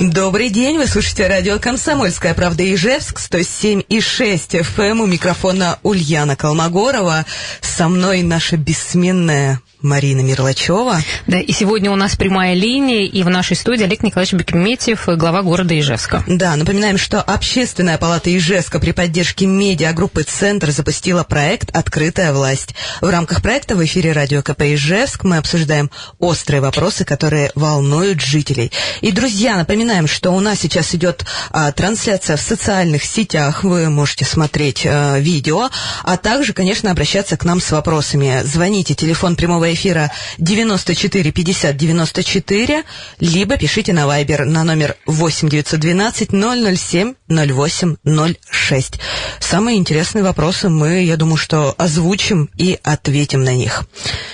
Добрый 0.00 0.48
день, 0.48 0.78
вы 0.78 0.86
слушаете 0.86 1.26
радио 1.26 1.58
«Комсомольская 1.58 2.32
правда» 2.32 2.64
Ижевск, 2.74 3.20
107,6 3.20 4.62
FM, 4.62 5.02
у 5.02 5.06
микрофона 5.06 5.78
Ульяна 5.82 6.36
Колмогорова. 6.36 7.26
Со 7.60 7.86
мной 7.86 8.22
наша 8.22 8.56
бессменная 8.56 9.60
Марина 9.82 10.20
Мирлачева. 10.20 11.00
Да, 11.26 11.38
и 11.38 11.52
сегодня 11.52 11.90
у 11.90 11.96
нас 11.96 12.16
прямая 12.16 12.54
линия, 12.54 13.06
и 13.06 13.22
в 13.22 13.28
нашей 13.28 13.56
студии 13.56 13.84
Олег 13.84 14.02
Николаевич 14.02 14.34
Бекметьев, 14.34 15.06
глава 15.06 15.42
города 15.42 15.78
Ижевска. 15.78 16.22
Да, 16.26 16.56
напоминаем, 16.56 16.98
что 16.98 17.20
Общественная 17.22 17.98
палата 17.98 18.34
Ижевска 18.36 18.78
при 18.78 18.92
поддержке 18.92 19.46
медиагруппы 19.46 20.22
«Центр» 20.22 20.70
запустила 20.70 21.24
проект 21.24 21.74
«Открытая 21.74 22.32
власть». 22.32 22.74
В 23.00 23.08
рамках 23.08 23.42
проекта 23.42 23.74
в 23.74 23.84
эфире 23.84 24.12
радио 24.12 24.42
КП 24.42 24.62
Ижевск 24.62 25.24
мы 25.24 25.38
обсуждаем 25.38 25.90
острые 26.18 26.60
вопросы, 26.60 27.04
которые 27.04 27.50
волнуют 27.54 28.20
жителей. 28.20 28.72
И, 29.00 29.12
друзья, 29.12 29.56
напоминаем, 29.56 29.89
что 30.06 30.30
у 30.30 30.40
нас 30.40 30.60
сейчас 30.60 30.94
идет 30.94 31.24
а, 31.50 31.72
трансляция 31.72 32.36
в 32.36 32.40
социальных 32.40 33.04
сетях, 33.04 33.64
вы 33.64 33.90
можете 33.90 34.24
смотреть 34.24 34.86
а, 34.86 35.18
видео, 35.18 35.68
а 36.04 36.16
также, 36.16 36.52
конечно, 36.52 36.90
обращаться 36.90 37.36
к 37.36 37.44
нам 37.44 37.60
с 37.60 37.70
вопросами. 37.70 38.42
Звоните, 38.44 38.94
телефон 38.94 39.36
прямого 39.36 39.72
эфира 39.72 40.10
94 40.38 41.32
50 41.32 41.76
94, 41.76 42.84
либо 43.20 43.56
пишите 43.56 43.92
на 43.92 44.00
Viber 44.00 44.44
на 44.44 44.64
номер 44.64 44.96
8 45.06 45.48
912 45.48 46.30
007 46.30 47.14
08 47.28 47.96
06. 48.50 49.00
Самые 49.40 49.78
интересные 49.78 50.22
вопросы 50.22 50.68
мы, 50.68 51.02
я 51.02 51.16
думаю, 51.16 51.36
что 51.36 51.74
озвучим 51.76 52.48
и 52.56 52.78
ответим 52.82 53.44
на 53.44 53.54
них. 53.54 53.84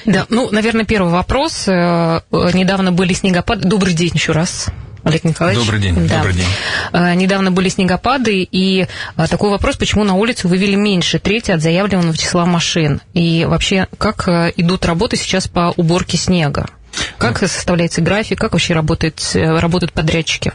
Да, 0.04 0.26
ну, 0.28 0.50
наверное, 0.50 0.84
первый 0.84 1.12
вопрос. 1.12 1.68
Э, 1.68 2.20
недавно 2.30 2.92
были 2.92 3.12
снегопады. 3.12 3.68
Добрый 3.68 3.94
день 3.94 4.12
еще 4.14 4.32
раз. 4.32 4.66
Олег 5.06 5.22
Николаевич. 5.22 5.64
Добрый 5.64 5.80
день. 5.80 6.08
Да. 6.08 6.16
Добрый 6.16 6.34
день. 6.34 6.48
Э, 6.92 7.14
недавно 7.14 7.52
были 7.52 7.68
снегопады, 7.68 8.42
и 8.42 8.88
э, 9.16 9.26
такой 9.28 9.50
вопрос, 9.50 9.76
почему 9.76 10.02
на 10.02 10.14
улицу 10.14 10.48
вывели 10.48 10.74
меньше 10.74 11.20
трети 11.20 11.52
от 11.52 11.62
заявленного 11.62 12.16
числа 12.16 12.44
машин? 12.44 13.00
И 13.14 13.44
вообще, 13.44 13.86
как 13.98 14.26
э, 14.26 14.52
идут 14.56 14.84
работы 14.84 15.16
сейчас 15.16 15.46
по 15.46 15.72
уборке 15.76 16.16
снега? 16.16 16.66
Как 17.18 17.40
ну, 17.40 17.46
составляется 17.46 18.00
график, 18.00 18.40
как 18.40 18.54
вообще 18.54 18.74
работает, 18.74 19.22
работают 19.34 19.92
подрядчики? 19.92 20.52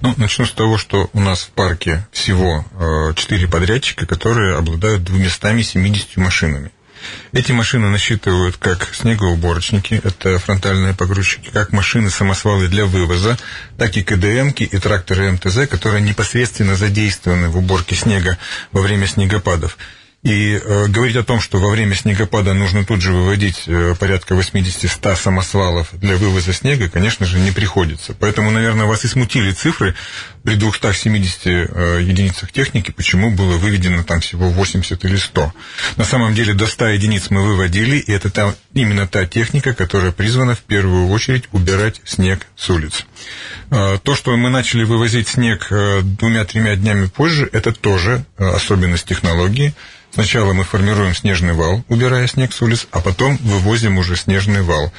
Ну, 0.00 0.14
начну 0.16 0.46
с 0.46 0.52
того, 0.52 0.78
что 0.78 1.10
у 1.12 1.20
нас 1.20 1.42
в 1.42 1.50
парке 1.50 2.06
всего 2.10 2.64
четыре 3.16 3.48
подрядчика, 3.48 4.06
которые 4.06 4.56
обладают 4.56 5.04
270 5.04 6.16
машинами. 6.16 6.70
Эти 7.32 7.52
машины 7.52 7.88
насчитывают 7.90 8.56
как 8.56 8.94
снегоуборочники, 8.94 10.00
это 10.02 10.38
фронтальные 10.38 10.94
погрузчики, 10.94 11.50
как 11.50 11.72
машины-самосвалы 11.72 12.68
для 12.68 12.86
вывоза, 12.86 13.38
так 13.76 13.96
и 13.96 14.02
КДМки 14.02 14.62
и 14.62 14.78
тракторы 14.78 15.32
МТЗ, 15.32 15.68
которые 15.68 16.02
непосредственно 16.02 16.76
задействованы 16.76 17.48
в 17.48 17.58
уборке 17.58 17.94
снега 17.94 18.38
во 18.72 18.82
время 18.82 19.06
снегопадов. 19.06 19.76
И 20.24 20.54
э, 20.54 20.86
говорить 20.88 21.16
о 21.16 21.22
том, 21.22 21.38
что 21.38 21.58
во 21.58 21.68
время 21.68 21.94
снегопада 21.94 22.54
нужно 22.54 22.86
тут 22.86 23.02
же 23.02 23.12
выводить 23.12 23.64
э, 23.66 23.94
порядка 24.00 24.34
80-100 24.34 25.16
самосвалов 25.16 25.88
для 25.92 26.16
вывоза 26.16 26.54
снега, 26.54 26.88
конечно 26.88 27.26
же, 27.26 27.38
не 27.38 27.50
приходится. 27.50 28.14
Поэтому, 28.18 28.50
наверное, 28.50 28.86
вас 28.86 29.04
и 29.04 29.08
смутили 29.08 29.52
цифры 29.52 29.94
при 30.42 30.54
270 30.54 31.46
э, 31.46 31.98
единицах 32.00 32.52
техники, 32.52 32.90
почему 32.90 33.32
было 33.32 33.58
выведено 33.58 34.02
там 34.02 34.20
всего 34.20 34.48
80 34.48 35.04
или 35.04 35.16
100. 35.16 35.52
На 35.96 36.04
самом 36.04 36.34
деле 36.34 36.54
до 36.54 36.66
100 36.66 36.86
единиц 36.86 37.28
мы 37.28 37.44
выводили, 37.44 37.98
и 37.98 38.10
это 38.10 38.30
та, 38.30 38.54
именно 38.72 39.06
та 39.06 39.26
техника, 39.26 39.74
которая 39.74 40.10
призвана 40.10 40.54
в 40.54 40.60
первую 40.60 41.10
очередь 41.10 41.44
убирать 41.52 42.00
снег 42.06 42.46
с 42.56 42.70
улиц. 42.70 43.04
Э, 43.70 43.98
то, 44.02 44.14
что 44.14 44.34
мы 44.38 44.48
начали 44.48 44.84
вывозить 44.84 45.28
снег 45.28 45.66
э, 45.70 46.00
двумя-тремя 46.02 46.76
днями 46.76 47.08
позже, 47.08 47.46
это 47.52 47.72
тоже 47.72 48.24
э, 48.38 48.48
особенность 48.48 49.04
технологии. 49.06 49.74
Сначала 50.14 50.52
мы 50.52 50.62
формируем 50.62 51.12
снежный 51.12 51.54
вал, 51.54 51.84
убирая 51.88 52.28
снег 52.28 52.52
с 52.52 52.62
улиц, 52.62 52.86
а 52.92 53.00
потом 53.00 53.36
вывозим 53.38 53.98
уже 53.98 54.14
снежный 54.14 54.62
вал. 54.62 54.92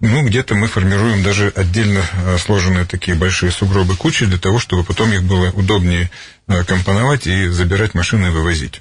Ну, 0.00 0.22
где-то 0.24 0.54
мы 0.54 0.68
формируем 0.68 1.22
даже 1.22 1.52
отдельно 1.54 2.00
э, 2.00 2.38
сложенные 2.38 2.86
такие 2.86 3.14
большие 3.14 3.52
сугробы 3.52 3.94
кучи 3.94 4.24
для 4.24 4.38
того, 4.38 4.58
чтобы 4.58 4.82
потом 4.82 5.12
их 5.12 5.22
было 5.22 5.50
удобнее 5.50 6.10
э, 6.48 6.64
компоновать 6.64 7.26
и 7.26 7.48
забирать 7.48 7.92
машины 7.92 8.28
и 8.28 8.30
вывозить. 8.30 8.80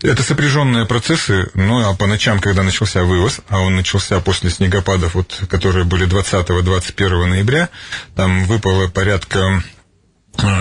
Это 0.00 0.22
сопряженные 0.22 0.86
процессы, 0.86 1.50
ну 1.54 1.80
а 1.80 1.96
по 1.96 2.06
ночам, 2.06 2.38
когда 2.38 2.62
начался 2.62 3.02
вывоз, 3.02 3.40
а 3.48 3.58
он 3.58 3.74
начался 3.74 4.20
после 4.20 4.50
снегопадов, 4.50 5.14
вот, 5.14 5.42
которые 5.48 5.84
были 5.84 6.06
20-21 6.06 7.26
ноября, 7.26 7.68
там 8.14 8.44
выпало 8.44 8.86
порядка 8.86 9.60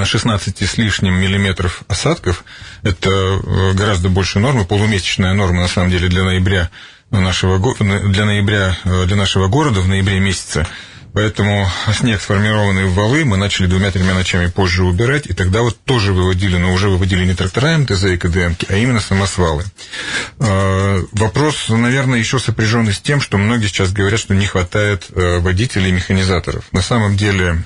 16 0.06 0.62
с 0.62 0.78
лишним 0.78 1.13
миллиметров 1.16 1.84
осадков. 1.88 2.44
Это 2.84 3.09
э, 3.09 3.74
гораздо 3.74 4.09
больше 4.09 4.40
нормы, 4.40 4.66
полумесячная 4.66 5.34
норма, 5.34 5.62
на 5.62 5.68
самом 5.68 5.91
деле, 5.91 6.08
для 6.08 6.24
ноября 6.24 6.69
нашего, 7.12 7.59
для 7.80 8.25
ноября, 8.25 8.78
э, 8.84 9.06
для 9.06 9.16
нашего 9.16 9.47
города 9.47 9.81
в 9.81 9.88
ноябре 9.88 10.19
месяце. 10.19 10.68
Поэтому 11.13 11.69
снег, 11.94 12.19
сформированный 12.19 12.86
в 12.86 12.94
валы, 12.94 13.24
мы 13.24 13.38
начали 13.38 13.68
двумя-тремя 13.68 14.13
ночами 14.13 14.47
позже 14.47 14.84
убирать, 14.84 15.28
и 15.28 15.34
тогда 15.34 15.62
вот 15.62 15.81
тоже 15.86 16.12
выводили, 16.12 16.57
но 16.57 16.74
уже 16.74 16.90
выводили 16.90 17.25
не 17.25 17.34
трактора 17.34 17.78
МТЗ 17.78 18.03
и 18.03 18.18
КДМ, 18.18 18.53
а 18.68 18.75
именно 18.75 19.00
самосвалы. 19.00 19.63
Э, 20.40 21.03
вопрос, 21.13 21.69
наверное, 21.69 22.19
еще 22.19 22.38
сопряженный 22.38 22.94
с 22.94 23.00
тем, 23.00 23.22
что 23.22 23.38
многие 23.38 23.68
сейчас 23.68 23.94
говорят, 23.94 24.19
что 24.19 24.36
не 24.36 24.46
хватает 24.46 25.06
водителей 25.09 25.90
и 25.90 25.94
механизаторов. 25.94 26.66
На 26.74 26.81
самом 26.81 27.16
деле 27.16 27.63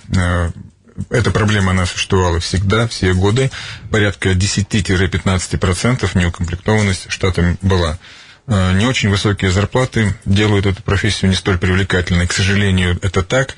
эта 1.10 1.32
проблема, 1.32 1.72
она 1.72 1.86
существовала 1.86 2.40
всегда, 2.40 2.88
все 2.88 3.14
годы. 3.14 3.52
Порядка 3.92 4.32
10-15% 4.32 6.18
неукомплектованность 6.18 7.12
штатами 7.12 7.58
была. 7.62 7.98
Э, 8.50 8.74
не 8.74 8.88
очень 8.88 9.10
высокие 9.10 9.52
зарплаты 9.52 10.16
делают 10.26 10.66
эту 10.66 10.82
профессию 10.82 11.30
не 11.30 11.36
столь 11.36 11.60
привлекательной. 11.60 12.26
К 12.26 12.34
сожалению, 12.34 12.98
это 13.04 13.22
так. 13.22 13.56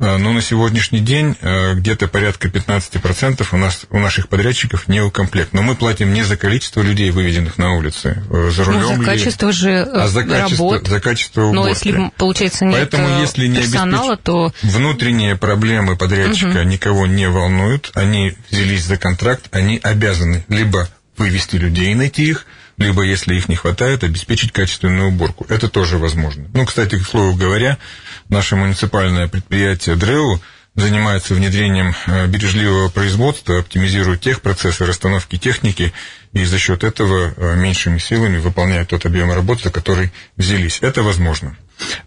Э, 0.00 0.16
но 0.16 0.32
на 0.32 0.42
сегодняшний 0.42 0.98
день 0.98 1.36
э, 1.40 1.74
где-то 1.74 2.08
порядка 2.08 2.48
15% 2.48 3.46
у, 3.52 3.56
нас, 3.56 3.86
у 3.90 3.98
наших 4.00 4.28
подрядчиков 4.28 4.88
не 4.88 5.00
укомплект. 5.00 5.52
Но 5.52 5.62
мы 5.62 5.76
платим 5.76 6.12
не 6.12 6.24
за 6.24 6.36
количество 6.36 6.82
людей, 6.82 7.12
выведенных 7.12 7.56
на 7.56 7.72
улицы, 7.72 8.24
за 8.28 8.64
рулем. 8.64 8.80
Ну, 8.80 8.96
за 8.96 9.04
качество 9.04 9.46
или, 9.46 9.54
же 9.54 9.82
а 9.82 10.08
за 10.08 10.24
качество, 10.24 10.72
работ. 10.72 10.88
За 10.88 11.00
качество 11.00 11.42
уборки. 11.42 11.56
Но 11.56 11.68
если, 11.68 12.10
получается, 12.16 12.64
нет 12.64 12.74
Поэтому, 12.74 13.20
если 13.20 13.46
не 13.46 13.58
персонала, 13.58 14.16
то... 14.16 14.52
Внутренние 14.62 15.36
проблемы 15.36 15.96
подрядчика 15.96 16.60
угу. 16.60 16.68
никого 16.68 17.06
не 17.06 17.28
волнуют. 17.28 17.92
Они 17.94 18.34
взялись 18.50 18.84
за 18.84 18.96
контракт, 18.96 19.46
они 19.52 19.78
обязаны 19.80 20.44
либо 20.48 20.88
вывести 21.16 21.56
людей 21.56 21.92
и 21.92 21.94
найти 21.94 22.24
их, 22.24 22.46
либо, 22.82 23.02
если 23.02 23.34
их 23.34 23.48
не 23.48 23.56
хватает, 23.56 24.04
обеспечить 24.04 24.52
качественную 24.52 25.08
уборку. 25.08 25.46
Это 25.48 25.68
тоже 25.68 25.98
возможно. 25.98 26.48
Ну, 26.52 26.66
кстати, 26.66 26.98
к 26.98 27.06
слову 27.06 27.34
говоря, 27.34 27.78
наше 28.28 28.56
муниципальное 28.56 29.28
предприятие 29.28 29.96
ДРЭУ 29.96 30.40
занимается 30.74 31.34
внедрением 31.34 31.94
э, 32.06 32.26
бережливого 32.26 32.88
производства, 32.88 33.58
оптимизирует 33.58 34.20
техпроцессы, 34.20 34.86
расстановки 34.86 35.36
техники, 35.36 35.92
и 36.32 36.44
за 36.44 36.58
счет 36.58 36.82
этого 36.82 37.34
э, 37.36 37.56
меньшими 37.56 37.98
силами 37.98 38.38
выполняют 38.38 38.88
тот 38.88 39.04
объем 39.04 39.32
работы, 39.32 39.64
за 39.64 39.70
который 39.70 40.12
взялись. 40.36 40.78
Это 40.80 41.02
возможно. 41.02 41.56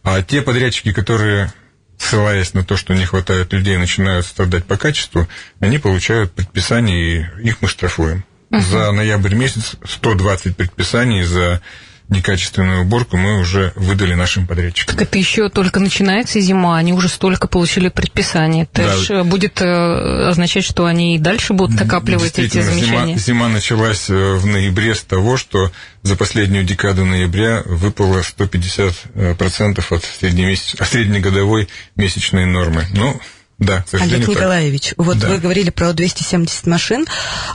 А 0.04 0.22
те 0.24 0.42
подрядчики, 0.42 0.92
которые 0.94 1.54
ссылаясь 1.98 2.54
на 2.54 2.64
то, 2.64 2.76
что 2.76 2.94
не 2.94 3.06
хватает 3.06 3.54
людей, 3.54 3.78
начинают 3.78 4.26
страдать 4.26 4.66
по 4.66 4.78
качеству, 4.78 5.28
они 5.60 5.78
получают 5.78 6.34
предписание, 6.34 7.32
и 7.40 7.48
их 7.48 7.62
мы 7.62 7.68
штрафуем. 7.68 8.26
Uh-huh. 8.56 8.72
За 8.72 8.92
ноябрь 8.92 9.36
месяц 9.36 9.76
120 9.84 10.56
предписаний 10.56 11.24
за 11.24 11.62
некачественную 12.10 12.84
уборку 12.84 13.18
мы 13.18 13.40
уже 13.40 13.74
выдали 13.76 14.14
нашим 14.14 14.46
подрядчикам. 14.46 14.96
Так 14.96 15.08
это 15.08 15.18
еще 15.18 15.50
только 15.50 15.80
начинается 15.80 16.40
зима, 16.40 16.78
они 16.78 16.94
уже 16.94 17.10
столько 17.10 17.48
получили 17.48 17.90
предписаний. 17.90 18.64
Это 18.64 18.84
да. 18.84 18.98
же 18.98 19.24
будет 19.24 19.62
э, 19.62 20.28
означать, 20.28 20.64
что 20.64 20.86
они 20.86 21.16
и 21.16 21.20
дальше 21.20 21.54
будут 21.54 21.80
накапливать 21.80 22.38
эти 22.38 22.62
замечания. 22.62 23.18
Зима, 23.18 23.18
зима 23.18 23.48
началась 23.48 24.10
э, 24.10 24.36
в 24.36 24.46
ноябре 24.46 24.94
с 24.94 25.02
того, 25.02 25.38
что 25.38 25.72
за 26.04 26.16
последнюю 26.16 26.64
декаду 26.64 27.06
ноября 27.06 27.64
выпало 27.66 28.20
150% 28.20 29.84
от, 29.90 30.04
среднемесяч... 30.04 30.76
от 30.76 30.88
среднегодовой 30.88 31.68
месячной 31.96 32.46
нормы. 32.46 32.86
Ну, 32.94 33.20
Да, 33.58 33.86
Олег 33.94 34.28
Николаевич, 34.28 34.90
так. 34.90 34.98
вот 34.98 35.18
да. 35.18 35.30
вы 35.30 35.38
говорили 35.38 35.70
про 35.70 35.94
270 35.94 36.68
машин. 36.68 37.06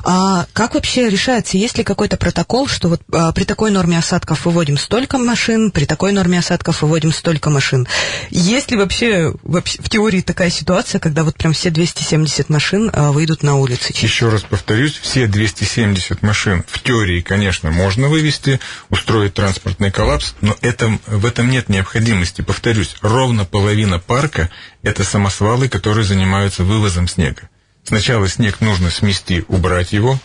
А 0.02 0.47
как 0.55 0.75
вообще 0.75 1.11
решается, 1.11 1.58
есть 1.58 1.76
ли 1.76 1.85
какой-то 1.85 2.17
протокол, 2.17 2.69
что 2.69 2.88
вот 2.88 3.02
а, 3.12 3.32
при 3.32 3.44
такой 3.44 3.70
норме 3.70 3.99
осадков 3.99 4.47
выводим 4.47 4.79
столько 4.79 5.19
машин, 5.19 5.70
при 5.70 5.85
такой 5.85 6.12
норме 6.12 6.38
осадков 6.38 6.81
выводим 6.81 7.12
столько 7.12 7.50
машин? 7.50 7.87
Есть 8.31 8.70
ли 8.70 8.79
вообще, 8.79 9.35
вообще 9.43 9.82
в 9.82 9.91
теории 9.91 10.23
такая 10.23 10.49
ситуация, 10.49 11.00
когда 11.00 11.23
вот 11.23 11.37
прям 11.37 11.52
все 11.52 11.69
270 11.69 12.49
машин 12.49 12.91
а, 12.94 13.12
выйдут 13.12 13.43
на 13.43 13.56
улицы? 13.56 13.93
Еще 13.94 14.31
раз 14.31 14.41
повторюсь, 14.41 14.99
все 15.02 15.26
270 15.26 16.23
машин 16.23 16.64
в 16.67 16.82
теории, 16.82 17.20
конечно, 17.20 17.70
можно 17.70 18.08
вывести, 18.08 18.58
устроить 18.88 19.35
транспортный 19.35 19.91
коллапс, 19.91 20.35
но 20.41 20.56
это, 20.62 20.99
в 21.06 21.26
этом 21.26 21.50
нет 21.50 21.69
необходимости. 21.69 22.41
Повторюсь, 22.41 22.97
ровно 23.02 23.44
половина 23.44 23.99
парка– 23.99 24.49
это 24.82 25.04
самосвалы, 25.04 25.68
которые 25.68 26.04
занимаются 26.04 26.64
вывозом 26.64 27.08
снега. 27.08 27.48
Сначала 27.84 28.28
снег 28.28 28.60
нужно 28.60 28.90
смести, 28.90 29.44
убрать 29.48 29.92
его, 29.92 30.18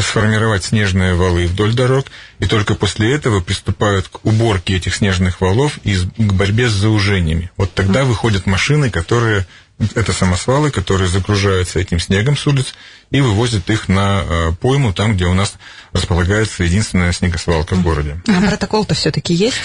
сформировать 0.00 0.64
снежные 0.64 1.14
валы 1.14 1.46
вдоль 1.46 1.74
дорог, 1.74 2.06
и 2.38 2.46
только 2.46 2.74
после 2.74 3.12
этого 3.12 3.40
приступают 3.40 4.08
к 4.08 4.24
уборке 4.24 4.76
этих 4.76 4.94
снежных 4.94 5.40
валов 5.40 5.78
и 5.82 5.96
к 5.96 6.32
борьбе 6.32 6.68
с 6.68 6.72
заужениями. 6.72 7.50
Вот 7.56 7.74
тогда 7.74 8.04
выходят 8.04 8.46
машины, 8.46 8.90
которые 8.90 9.46
это 9.94 10.12
самосвалы, 10.12 10.70
которые 10.70 11.08
загружаются 11.08 11.80
этим 11.80 11.98
снегом 11.98 12.36
с 12.36 12.46
улиц 12.46 12.74
и 13.10 13.20
вывозят 13.20 13.68
их 13.70 13.88
на 13.88 14.22
э, 14.22 14.52
пойму, 14.60 14.92
там, 14.92 15.14
где 15.14 15.24
у 15.24 15.34
нас 15.34 15.54
располагается 15.92 16.64
единственная 16.64 17.12
снегосвалка 17.12 17.74
в 17.74 17.82
городе. 17.82 18.20
А 18.28 18.40
протокол-то 18.42 18.94
все-таки 18.94 19.34
есть? 19.34 19.60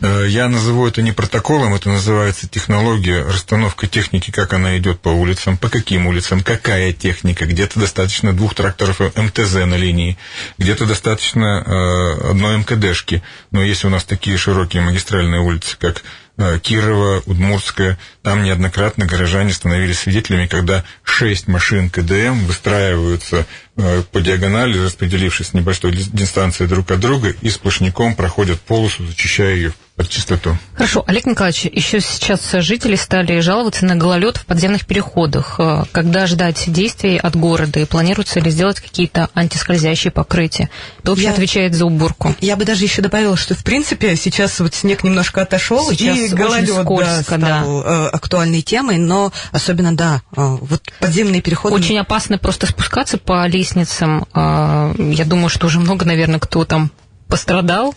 Э, 0.00 0.26
я 0.28 0.48
назову 0.48 0.86
это 0.86 1.02
не 1.02 1.12
протоколом, 1.12 1.74
это 1.74 1.88
называется 1.88 2.48
технология, 2.48 3.22
расстановка 3.22 3.86
техники, 3.86 4.30
как 4.30 4.52
она 4.52 4.78
идет 4.78 5.00
по 5.00 5.08
улицам, 5.08 5.56
по 5.56 5.68
каким 5.68 6.06
улицам, 6.06 6.42
какая 6.42 6.92
техника. 6.92 7.46
Где-то 7.46 7.80
достаточно 7.80 8.32
двух 8.32 8.54
тракторов 8.54 9.00
МТЗ 9.00 9.54
на 9.54 9.76
линии, 9.76 10.16
где-то 10.58 10.86
достаточно 10.86 11.64
э, 11.66 12.30
одной 12.30 12.58
МКДшки. 12.58 13.22
Но 13.50 13.62
если 13.62 13.86
у 13.86 13.90
нас 13.90 14.04
такие 14.04 14.36
широкие 14.36 14.82
магистральные 14.82 15.40
улицы, 15.40 15.76
как 15.78 16.02
Э, 16.40 16.60
Кирова, 16.62 17.20
Удмуртская, 17.26 17.98
там 18.22 18.44
неоднократно 18.44 19.06
горожане 19.06 19.52
становились 19.52 19.98
свидетелями, 19.98 20.46
когда 20.46 20.84
шесть 21.02 21.48
машин 21.48 21.90
КДМ 21.90 22.46
выстраиваются 22.46 23.44
по 23.74 24.20
диагонали, 24.20 24.78
распределившись 24.78 25.52
небольшой 25.52 25.92
дистанции 25.92 26.66
друг 26.66 26.90
от 26.90 27.00
друга, 27.00 27.34
и 27.42 27.50
сплошняком 27.50 28.14
проходят 28.14 28.60
полосу, 28.60 29.06
зачищая 29.06 29.54
ее 29.54 29.72
под 29.98 30.08
чистоту. 30.08 30.56
Хорошо, 30.74 31.02
Олег 31.08 31.26
Николаевич, 31.26 31.64
еще 31.64 32.00
сейчас 32.00 32.52
жители 32.52 32.94
стали 32.94 33.40
жаловаться 33.40 33.84
на 33.84 33.96
гололед 33.96 34.36
в 34.36 34.46
подземных 34.46 34.86
переходах. 34.86 35.56
Э, 35.58 35.82
когда 35.90 36.28
ждать 36.28 36.64
действий 36.68 37.18
от 37.18 37.34
города 37.34 37.80
и 37.80 37.84
планируется 37.84 38.38
ли 38.38 38.48
сделать 38.52 38.80
какие-то 38.80 39.28
антискользящие 39.34 40.12
покрытия? 40.12 40.70
Кто 41.00 41.12
вообще 41.12 41.24
я, 41.24 41.32
отвечает 41.32 41.74
за 41.74 41.84
уборку? 41.84 42.32
Я 42.40 42.54
бы 42.54 42.64
даже 42.64 42.84
еще 42.84 43.02
добавила, 43.02 43.36
что 43.36 43.56
в 43.56 43.64
принципе 43.64 44.14
сейчас 44.14 44.60
вот 44.60 44.72
снег 44.72 45.02
немножко 45.02 45.42
отошел, 45.42 45.90
сейчас 45.90 46.16
и 46.16 46.28
гололед 46.28 46.70
скользко, 46.70 47.36
да, 47.36 47.60
стал 47.60 47.82
да. 47.82 47.90
Э, 47.90 48.08
актуальной 48.10 48.62
темой, 48.62 48.98
но 48.98 49.32
особенно, 49.50 49.96
да, 49.96 50.22
э, 50.36 50.58
вот 50.60 50.80
подземные 51.00 51.42
переходы... 51.42 51.74
Очень 51.74 51.98
опасно 51.98 52.38
просто 52.38 52.68
спускаться 52.68 53.18
по 53.18 53.44
лестницам. 53.48 54.26
Я 54.32 55.24
думаю, 55.26 55.48
что 55.48 55.66
уже 55.66 55.80
много, 55.80 56.06
наверное, 56.06 56.38
кто 56.38 56.64
там 56.64 56.92
пострадал, 57.28 57.94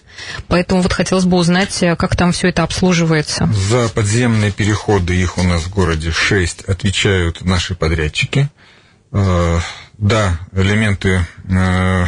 поэтому 0.48 0.82
вот 0.82 0.94
хотелось 0.94 1.26
бы 1.26 1.38
узнать, 1.38 1.82
э, 1.82 1.96
как 1.96 2.16
там 2.16 2.32
все 2.32 2.50
это 2.50 2.64
обслуживается. 2.64 3.48
За 3.54 3.90
подземные 3.90 4.52
переходы, 4.52 5.16
их 5.16 5.38
у 5.38 5.44
нас 5.44 5.64
в 5.64 5.70
городе 5.70 6.12
6, 6.12 6.64
отвечают 6.64 7.44
наши 7.44 7.74
подрядчики. 7.74 8.50
Э, 9.12 9.60
да, 9.98 10.40
элементы 10.54 11.26
э, 11.50 12.06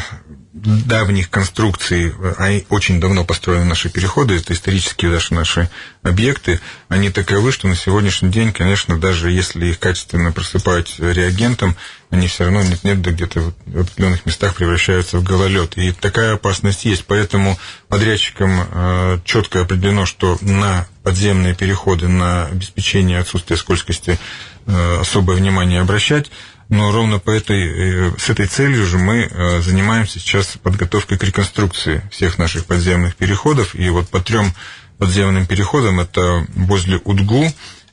давних 0.63 1.29
конструкций, 1.29 2.13
они 2.37 2.65
очень 2.69 2.99
давно 2.99 3.25
построены 3.25 3.65
наши 3.65 3.89
переходы, 3.89 4.37
это 4.37 4.53
исторические 4.53 5.11
даже 5.11 5.33
наши 5.33 5.69
объекты, 6.01 6.61
они 6.87 7.09
таковы, 7.09 7.51
что 7.51 7.67
на 7.67 7.75
сегодняшний 7.75 8.31
день, 8.31 8.53
конечно, 8.53 8.97
даже 8.97 9.31
если 9.31 9.65
их 9.67 9.79
качественно 9.79 10.31
просыпать 10.31 10.95
реагентом, 10.99 11.75
они 12.09 12.27
все 12.27 12.45
равно 12.45 12.63
нет-нет, 12.63 13.01
да 13.01 13.11
где-то 13.11 13.41
в 13.65 13.79
определенных 13.81 14.25
местах 14.25 14.53
превращаются 14.55 15.17
в 15.17 15.23
гололед. 15.23 15.77
И 15.77 15.91
такая 15.91 16.35
опасность 16.35 16.85
есть, 16.85 17.05
поэтому 17.05 17.57
подрядчикам 17.87 18.67
э, 18.71 19.19
четко 19.25 19.61
определено, 19.61 20.05
что 20.05 20.37
на 20.41 20.87
подземные 21.01 21.55
переходы, 21.55 22.07
на 22.07 22.45
обеспечение 22.45 23.19
отсутствия 23.19 23.57
скользкости 23.57 24.19
э, 24.67 24.97
особое 25.01 25.35
внимание 25.35 25.81
обращать, 25.81 26.29
но 26.69 26.91
ровно 26.91 27.19
по 27.19 27.31
этой, 27.31 28.09
э, 28.09 28.11
с 28.17 28.29
этой 28.29 28.47
целью 28.47 28.85
же 28.85 28.97
мы 28.97 29.29
э, 29.29 29.61
занимаемся 29.61 30.19
сейчас 30.19 30.57
подготовкой 30.61 31.17
к 31.17 31.23
реконструкции 31.23 32.01
всех 32.11 32.37
наших 32.37 32.65
подземных 32.65 33.15
переходов. 33.15 33.75
И 33.75 33.89
вот 33.89 34.09
по 34.09 34.19
трем 34.19 34.53
подземным 34.97 35.45
переходам 35.45 35.99
это 35.99 36.45
возле 36.55 36.97
Удгу, 37.03 37.45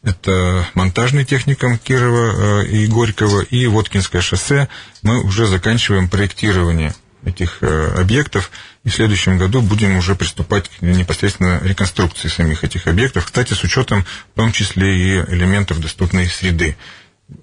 это 0.02 0.66
монтажный 0.74 1.24
техникум 1.24 1.78
Кирова 1.78 2.62
э, 2.62 2.66
и 2.68 2.86
Горького, 2.86 3.42
и 3.42 3.66
Воткинское 3.66 4.22
шоссе. 4.22 4.68
Мы 5.02 5.22
уже 5.22 5.46
заканчиваем 5.46 6.08
проектирование 6.08 6.94
этих 7.22 7.62
объектов, 7.62 8.50
и 8.82 8.88
в 8.88 8.94
следующем 8.94 9.36
году 9.36 9.60
будем 9.60 9.94
уже 9.98 10.14
приступать 10.14 10.70
к 10.70 10.80
непосредственно 10.80 11.60
реконструкции 11.62 12.28
самих 12.28 12.64
этих 12.64 12.86
объектов, 12.86 13.26
кстати, 13.26 13.52
с 13.52 13.62
учетом 13.62 14.06
в 14.32 14.36
том 14.36 14.52
числе 14.52 14.96
и 14.96 15.16
элементов 15.30 15.80
доступной 15.80 16.28
среды 16.28 16.78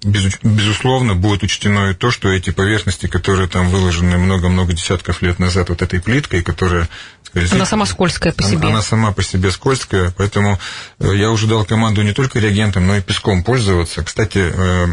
безусловно, 0.04 1.14
будет 1.14 1.42
учтено 1.42 1.90
и 1.90 1.94
то, 1.94 2.10
что 2.10 2.28
эти 2.30 2.50
поверхности, 2.50 3.06
которые 3.06 3.48
там 3.48 3.68
выложены 3.68 4.18
много-много 4.18 4.72
десятков 4.72 5.22
лет 5.22 5.38
назад 5.38 5.68
вот 5.70 5.82
этой 5.82 6.00
плиткой, 6.00 6.42
которая... 6.42 6.88
Скорее, 7.22 7.48
она 7.52 7.66
сама 7.66 7.84
скользкая 7.84 8.32
по 8.32 8.42
себе. 8.42 8.58
Она, 8.58 8.68
она 8.68 8.82
сама 8.82 9.12
по 9.12 9.22
себе 9.22 9.50
скользкая, 9.50 10.12
поэтому 10.16 10.58
э, 10.98 11.14
я 11.14 11.30
уже 11.30 11.46
дал 11.46 11.64
команду 11.64 12.02
не 12.02 12.12
только 12.12 12.38
реагентом, 12.38 12.86
но 12.86 12.96
и 12.96 13.02
песком 13.02 13.42
пользоваться. 13.42 14.02
Кстати, 14.02 14.50
э, 14.50 14.86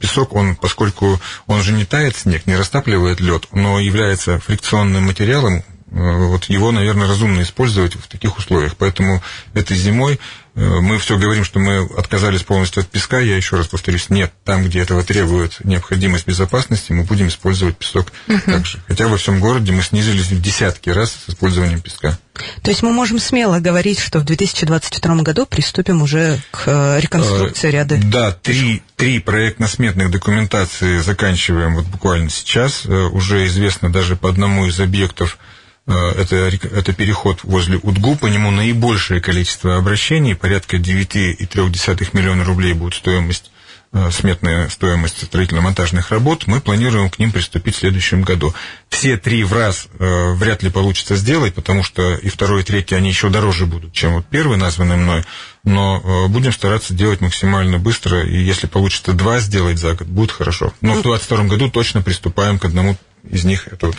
песок, 0.00 0.34
он, 0.34 0.56
поскольку 0.56 1.20
он 1.46 1.62
же 1.62 1.72
не 1.72 1.84
тает 1.84 2.16
снег, 2.16 2.46
не 2.46 2.56
растапливает 2.56 3.20
лед, 3.20 3.46
но 3.52 3.78
является 3.78 4.40
фрикционным 4.40 5.04
материалом, 5.04 5.62
Э, 5.90 6.26
вот 6.26 6.44
его, 6.44 6.70
наверное, 6.70 7.08
разумно 7.08 7.42
использовать 7.42 7.94
в 7.94 8.06
таких 8.08 8.36
условиях. 8.38 8.76
Поэтому 8.76 9.22
этой 9.54 9.76
зимой 9.76 10.20
мы 10.58 10.98
все 10.98 11.16
говорим, 11.18 11.44
что 11.44 11.60
мы 11.60 11.88
отказались 11.96 12.42
полностью 12.42 12.80
от 12.80 12.88
песка. 12.88 13.20
Я 13.20 13.36
еще 13.36 13.56
раз 13.56 13.68
повторюсь, 13.68 14.10
нет, 14.10 14.32
там, 14.44 14.64
где 14.64 14.80
этого 14.80 15.04
требует 15.04 15.64
необходимость 15.64 16.26
безопасности, 16.26 16.92
мы 16.92 17.04
будем 17.04 17.28
использовать 17.28 17.76
песок 17.76 18.12
угу. 18.26 18.40
также. 18.44 18.78
Хотя 18.88 19.06
во 19.06 19.16
всем 19.16 19.38
городе 19.40 19.72
мы 19.72 19.82
снизились 19.82 20.26
в 20.26 20.42
десятки 20.42 20.90
раз 20.90 21.12
с 21.26 21.30
использованием 21.30 21.80
песка. 21.80 22.18
То 22.62 22.70
есть 22.70 22.82
мы 22.82 22.92
можем 22.92 23.18
смело 23.18 23.60
говорить, 23.60 24.00
что 24.00 24.18
в 24.18 24.24
2022 24.24 25.16
году 25.22 25.46
приступим 25.46 26.02
уже 26.02 26.40
к 26.50 26.64
э, 26.66 27.00
реконструкции 27.00 27.70
ряда. 27.70 27.98
Да, 28.02 28.32
три, 28.32 28.82
три 28.96 29.20
проектно-сметных 29.20 30.10
документации 30.10 30.98
заканчиваем 30.98 31.76
вот 31.76 31.86
буквально 31.86 32.30
сейчас. 32.30 32.84
Уже 32.86 33.46
известно 33.46 33.92
даже 33.92 34.16
по 34.16 34.28
одному 34.28 34.66
из 34.66 34.78
объектов 34.80 35.38
Э, 35.38 35.67
это, 35.94 36.36
это 36.36 36.92
переход 36.92 37.44
возле 37.44 37.78
УДГУ, 37.78 38.16
по 38.16 38.26
нему 38.26 38.50
наибольшее 38.50 39.20
количество 39.20 39.76
обращений, 39.76 40.34
порядка 40.34 40.76
9,3 40.76 42.08
миллиона 42.12 42.44
рублей 42.44 42.74
будет 42.74 42.94
стоимость 42.94 43.50
э, 43.92 44.10
сметная 44.10 44.68
стоимость 44.68 45.24
строительно-монтажных 45.24 46.10
работ, 46.10 46.46
мы 46.46 46.60
планируем 46.60 47.08
к 47.08 47.18
ним 47.18 47.32
приступить 47.32 47.74
в 47.74 47.78
следующем 47.78 48.22
году. 48.22 48.54
Все 48.90 49.16
три 49.16 49.44
в 49.44 49.54
раз 49.54 49.88
э, 49.98 50.32
вряд 50.34 50.62
ли 50.62 50.70
получится 50.70 51.16
сделать, 51.16 51.54
потому 51.54 51.82
что 51.82 52.16
и 52.16 52.28
второй, 52.28 52.60
и 52.60 52.64
третий, 52.64 52.94
они 52.94 53.08
еще 53.08 53.30
дороже 53.30 53.64
будут, 53.64 53.94
чем 53.94 54.14
вот 54.14 54.26
первый, 54.26 54.58
названный 54.58 54.96
мной, 54.96 55.24
но 55.64 56.02
э, 56.04 56.28
будем 56.28 56.52
стараться 56.52 56.92
делать 56.92 57.22
максимально 57.22 57.78
быстро, 57.78 58.26
и 58.26 58.36
если 58.36 58.66
получится 58.66 59.14
два 59.14 59.40
сделать 59.40 59.78
за 59.78 59.94
год, 59.94 60.06
будет 60.06 60.32
хорошо. 60.32 60.74
Но 60.82 60.92
в 60.92 61.02
2022 61.02 61.44
году 61.44 61.70
точно 61.70 62.02
приступаем 62.02 62.58
к 62.58 62.66
одному 62.66 62.98
из 63.30 63.44
них 63.44 63.68
это 63.68 63.88
вот 63.88 63.96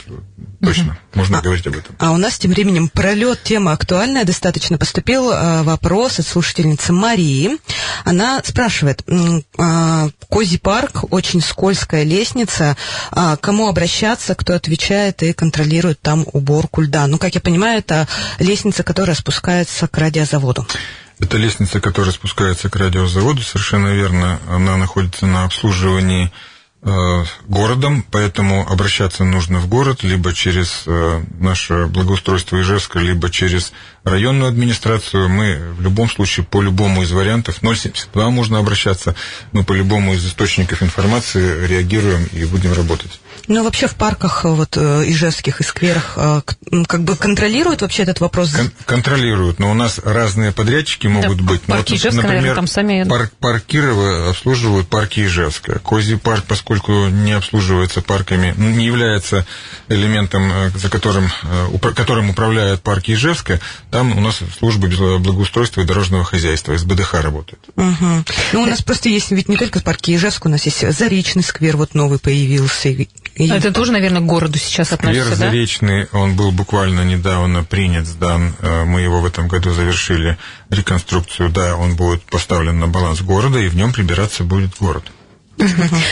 точно, 0.61 0.93
угу. 0.93 1.19
можно 1.19 1.39
а, 1.39 1.41
говорить 1.41 1.65
об 1.67 1.77
этом. 1.77 1.95
А 1.99 2.11
у 2.11 2.17
нас 2.17 2.37
тем 2.39 2.51
временем 2.51 2.89
пролет, 2.89 3.41
тема 3.43 3.73
актуальная 3.73 4.25
достаточно. 4.25 4.77
Поступил 4.77 5.31
э, 5.31 5.63
вопрос 5.63 6.19
от 6.19 6.27
слушательницы 6.27 6.93
Марии. 6.93 7.57
Она 8.05 8.41
спрашивает, 8.43 9.03
э, 9.07 10.09
Кози 10.29 10.57
парк, 10.57 11.11
очень 11.11 11.41
скользкая 11.41 12.03
лестница, 12.03 12.75
э, 13.11 13.37
кому 13.39 13.67
обращаться, 13.67 14.35
кто 14.35 14.55
отвечает 14.55 15.21
и 15.23 15.33
контролирует 15.33 16.01
там 16.01 16.25
уборку 16.33 16.81
льда? 16.81 17.07
Ну, 17.07 17.17
как 17.17 17.35
я 17.35 17.41
понимаю, 17.41 17.79
это 17.79 18.07
лестница, 18.39 18.83
которая 18.83 19.15
спускается 19.15 19.87
к 19.87 19.97
радиозаводу. 19.97 20.67
Это 21.19 21.37
лестница, 21.37 21.81
которая 21.81 22.13
спускается 22.13 22.69
к 22.69 22.75
радиозаводу, 22.77 23.41
совершенно 23.41 23.89
верно. 23.89 24.39
Она 24.47 24.77
находится 24.77 25.25
на 25.25 25.43
обслуживании 25.43 26.31
городом, 27.45 28.05
поэтому 28.09 28.65
обращаться 28.69 29.25
нужно 29.25 29.59
в 29.59 29.67
город 29.67 30.03
либо 30.03 30.33
через 30.33 30.83
э, 30.85 31.23
наше 31.37 31.87
благоустройство 31.87 32.61
Ижевска, 32.61 32.99
либо 32.99 33.29
через 33.29 33.73
районную 34.05 34.47
администрацию. 34.47 35.27
Мы 35.27 35.73
в 35.73 35.81
любом 35.81 36.09
случае 36.09 36.45
по 36.45 36.61
любому 36.61 37.03
из 37.03 37.11
вариантов 37.11 37.59
072 37.61 38.29
можно 38.29 38.59
обращаться. 38.59 39.15
Мы 39.51 39.65
по 39.65 39.73
любому 39.73 40.13
из 40.13 40.25
источников 40.25 40.81
информации 40.81 41.67
реагируем 41.67 42.25
и 42.31 42.45
будем 42.45 42.71
работать. 42.73 43.19
Ну, 43.47 43.63
вообще 43.63 43.87
в 43.87 43.95
парках 43.95 44.43
вот 44.43 44.77
ижевских 44.77 45.61
и 45.61 45.63
скверах 45.63 46.17
как 46.87 47.03
бы 47.03 47.15
контролируют 47.15 47.81
вообще 47.81 48.03
этот 48.03 48.19
вопрос? 48.19 48.51
Кон- 48.51 48.71
контролируют, 48.85 49.59
но 49.59 49.71
у 49.71 49.73
нас 49.73 49.99
разные 50.03 50.51
подрядчики 50.51 51.07
могут 51.07 51.37
да, 51.37 51.43
быть. 51.43 51.61
Парки 51.61 51.91
вот, 51.91 51.99
Ижевска, 51.99 52.21
например, 52.21 52.41
наверное, 52.41 52.55
там 52.55 52.67
сами... 52.67 53.03
Парк, 53.07 53.31
парк 53.39 53.63
Кирова 53.65 54.29
обслуживают 54.29 54.87
парки 54.87 55.25
Ижевска. 55.25 55.79
Козий 55.79 56.17
парк, 56.17 56.45
поскольку 56.47 57.07
не 57.07 57.33
обслуживается 57.33 58.01
парками, 58.01 58.53
ну, 58.57 58.69
не 58.69 58.85
является 58.85 59.45
элементом, 59.87 60.51
э, 60.51 60.69
за 60.75 60.89
которым, 60.89 61.29
э, 61.43 61.93
которым 61.95 62.29
управляют 62.29 62.81
парки 62.81 63.11
Ижевска, 63.11 63.59
там 63.91 64.17
у 64.17 64.21
нас 64.21 64.39
службы 64.57 64.87
благоустройства 65.19 65.81
и 65.81 65.85
дорожного 65.85 66.23
хозяйства, 66.23 66.77
СБДХ 66.77 67.15
работает. 67.15 67.59
Угу. 67.75 68.23
Ну, 68.53 68.61
у 68.61 68.65
нас 68.65 68.81
просто 68.81 69.09
есть 69.09 69.31
ведь 69.31 69.49
не 69.49 69.57
только 69.57 69.79
парки 69.79 70.15
Ижевска, 70.15 70.47
у 70.47 70.49
нас 70.49 70.65
есть 70.65 70.79
Заречный 70.97 71.43
сквер, 71.43 71.77
вот 71.77 71.93
новый 71.93 72.19
появился. 72.19 72.89
И... 73.35 73.49
Это 73.49 73.71
тоже, 73.71 73.91
наверное, 73.91 74.21
к 74.21 74.25
городу 74.25 74.57
сейчас 74.57 74.91
относится, 74.91 75.25
Сквер 75.25 75.37
Заречный, 75.37 76.07
он 76.11 76.35
был 76.35 76.51
буквально 76.51 77.03
недавно 77.03 77.63
принят, 77.63 78.05
сдан, 78.05 78.53
э, 78.59 78.83
мы 78.83 79.01
его 79.01 79.21
в 79.21 79.25
этом 79.25 79.47
году 79.47 79.73
завершили 79.73 80.37
реконструкцию, 80.69 81.49
да, 81.49 81.75
он 81.75 81.95
будет 81.95 82.21
поставлен 82.23 82.79
на 82.79 82.87
баланс 82.87 83.21
города, 83.21 83.57
и 83.59 83.69
в 83.69 83.75
нем 83.75 83.93
прибираться 83.93 84.43
будет 84.43 84.71
город. 84.79 85.03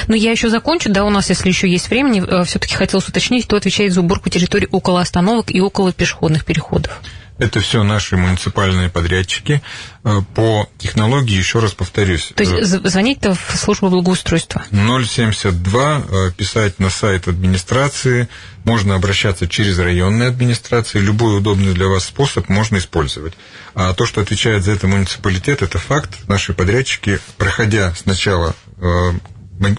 Но 0.08 0.16
я 0.16 0.32
еще 0.32 0.50
закончу, 0.50 0.92
да, 0.92 1.06
у 1.06 1.10
нас, 1.10 1.30
если 1.30 1.48
еще 1.50 1.70
есть 1.70 1.90
времени, 1.90 2.24
э, 2.26 2.44
все-таки 2.46 2.76
хотелось 2.76 3.08
уточнить, 3.08 3.46
кто 3.46 3.58
отвечает 3.58 3.94
за 3.94 4.02
уборку 4.02 4.30
территории 4.30 4.68
около 4.72 5.02
остановок 5.02 5.52
и 5.52 5.62
около 5.62 5.94
пешеходных 5.94 6.46
переходов. 6.46 7.02
Это 7.40 7.60
все 7.60 7.84
наши 7.84 8.18
муниципальные 8.18 8.90
подрядчики. 8.90 9.62
Э, 10.04 10.22
по 10.36 10.68
технологии, 10.78 11.36
еще 11.36 11.60
раз 11.60 11.74
повторюсь. 11.74 12.32
То 12.36 12.44
есть 12.44 12.54
э, 12.54 12.90
звонить-то 12.90 13.36
в 13.36 13.56
службу 13.56 13.90
благоустройства? 13.90 14.64
072, 14.72 16.32
писать 16.36 16.80
на 16.80 16.90
сайт 16.90 17.28
администрации, 17.28 18.28
можно 18.64 18.96
обращаться 18.96 19.48
через 19.48 19.78
районные 19.80 20.30
администрации, 20.30 21.00
любой 21.00 21.38
удобный 21.38 21.74
для 21.74 21.88
вас 21.88 22.06
способ 22.06 22.50
можно 22.50 22.78
использовать. 22.78 23.34
А 23.76 23.94
то, 23.94 24.06
что 24.06 24.22
отвечает 24.22 24.64
за 24.64 24.72
это 24.72 24.88
муниципалитет, 24.88 25.62
это 25.62 25.78
факт. 25.78 26.12
Наши 26.28 26.54
подрядчики, 26.54 27.20
проходя 27.38 27.94
сначала 27.96 28.56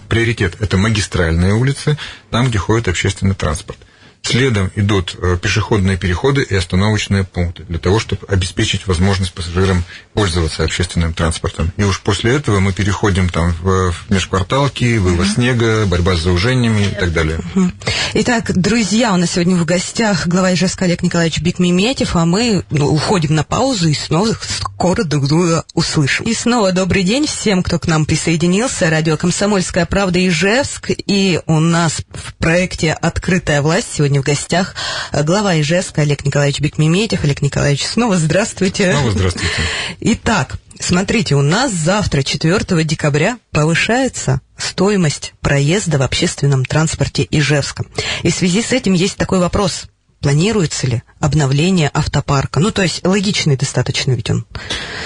приоритет– 0.07 0.55
это 0.59 0.77
магистральные 0.77 1.53
улицы, 1.53 1.97
там, 2.31 2.49
где 2.49 2.57
ходит 2.57 2.87
общественный 2.87 3.35
транспорт. 3.35 3.79
Следом 4.21 4.71
идут 4.75 5.15
э, 5.19 5.37
пешеходные 5.41 5.97
переходы 5.97 6.43
и 6.43 6.55
остановочные 6.55 7.23
пункты 7.23 7.63
для 7.63 7.79
того, 7.79 7.99
чтобы 7.99 8.27
обеспечить 8.27 8.85
возможность 8.85 9.33
пассажирам 9.33 9.83
пользоваться 10.13 10.63
общественным 10.63 11.13
транспортом. 11.13 11.71
И 11.77 11.83
уж 11.83 12.01
после 12.01 12.35
этого 12.35 12.59
мы 12.59 12.71
переходим 12.71 13.29
там 13.29 13.53
в, 13.53 13.91
в 13.91 14.09
межкварталки, 14.09 14.97
вывоз 14.97 15.33
снега, 15.33 15.85
борьба 15.87 16.15
с 16.15 16.19
заужениями 16.19 16.89
и 16.91 16.95
так 16.95 17.11
далее. 17.11 17.39
Итак, 18.13 18.51
друзья, 18.53 19.13
у 19.13 19.17
нас 19.17 19.31
сегодня 19.31 19.55
в 19.55 19.65
гостях 19.65 20.27
глава 20.27 20.53
Ижевска 20.53 20.85
Олег 20.85 21.01
Николаевич 21.01 21.41
Бикмеметьев, 21.41 22.15
а 22.15 22.25
мы 22.25 22.63
ну, 22.69 22.87
уходим 22.87 23.33
на 23.33 23.43
паузу 23.43 23.87
и 23.87 23.93
снова 23.93 24.35
скоро 24.47 25.03
друг 25.03 25.27
друга 25.27 25.63
услышим. 25.73 26.25
И 26.25 26.33
снова 26.33 26.71
добрый 26.71 27.03
день 27.03 27.25
всем, 27.25 27.63
кто 27.63 27.79
к 27.79 27.87
нам 27.87 28.05
присоединился. 28.05 28.89
Радио 28.89 29.17
«Комсомольская 29.17 29.85
правда» 29.85 30.25
Ижевск. 30.27 30.91
И 30.91 31.39
у 31.47 31.59
нас 31.59 32.01
в 32.13 32.33
проекте 32.35 32.93
«Открытая 32.93 33.61
власть» 33.61 33.87
сегодня 33.93 34.08
сегодня 34.09 34.21
в 34.21 34.25
гостях 34.25 34.73
э, 35.11 35.23
глава 35.23 35.61
Ижевска 35.61 36.01
Олег 36.01 36.25
Николаевич 36.25 36.59
Бекмеметьев. 36.61 37.23
Олег 37.23 37.43
Николаевич, 37.43 37.85
снова 37.85 38.17
здравствуйте. 38.17 38.91
Снова 38.91 39.11
здравствуйте. 39.11 39.53
Итак, 39.99 40.57
смотрите, 40.79 41.35
у 41.35 41.43
нас 41.43 41.71
завтра, 41.71 42.23
4 42.23 42.83
декабря, 42.85 43.37
повышается 43.51 44.41
стоимость 44.57 45.33
проезда 45.41 45.99
в 45.99 46.01
общественном 46.01 46.65
транспорте 46.65 47.27
Ижевска. 47.29 47.85
И 48.23 48.31
в 48.31 48.35
связи 48.35 48.63
с 48.63 48.71
этим 48.71 48.93
есть 48.93 49.15
такой 49.15 49.37
вопрос– 49.37 49.83
планируется 50.21 50.87
ли 50.87 51.03
обновление 51.19 51.89
автопарка? 51.93 52.59
Ну, 52.59 52.71
то 52.71 52.81
есть 52.81 53.05
логичный 53.05 53.55
достаточно 53.55 54.11
ведь 54.11 54.29
он. 54.29 54.45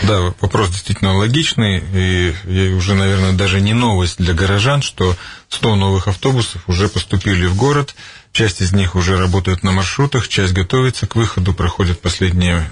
Да, 0.04 0.34
вопрос 0.40 0.70
действительно 0.70 1.16
логичный, 1.18 1.84
и 1.94 2.74
уже, 2.74 2.96
наверное, 2.96 3.34
даже 3.34 3.62
не 3.62 3.74
новость 3.74 4.18
для 4.18 4.34
горожан, 4.34 4.82
что 4.82 5.16
100 5.50 5.76
новых 5.76 6.08
автобусов 6.08 6.64
уже 6.68 6.90
поступили 6.90 7.46
в 7.46 7.56
город, 7.56 7.96
часть 8.34 8.62
из 8.62 8.74
них 8.74 8.96
уже 8.96 9.18
работают 9.18 9.64
на 9.64 9.72
маршрутах, 9.72 10.28
часть 10.28 10.54
готовится 10.54 11.06
к 11.08 11.16
выходу, 11.16 11.54
проходят 11.54 12.02
последние 12.02 12.70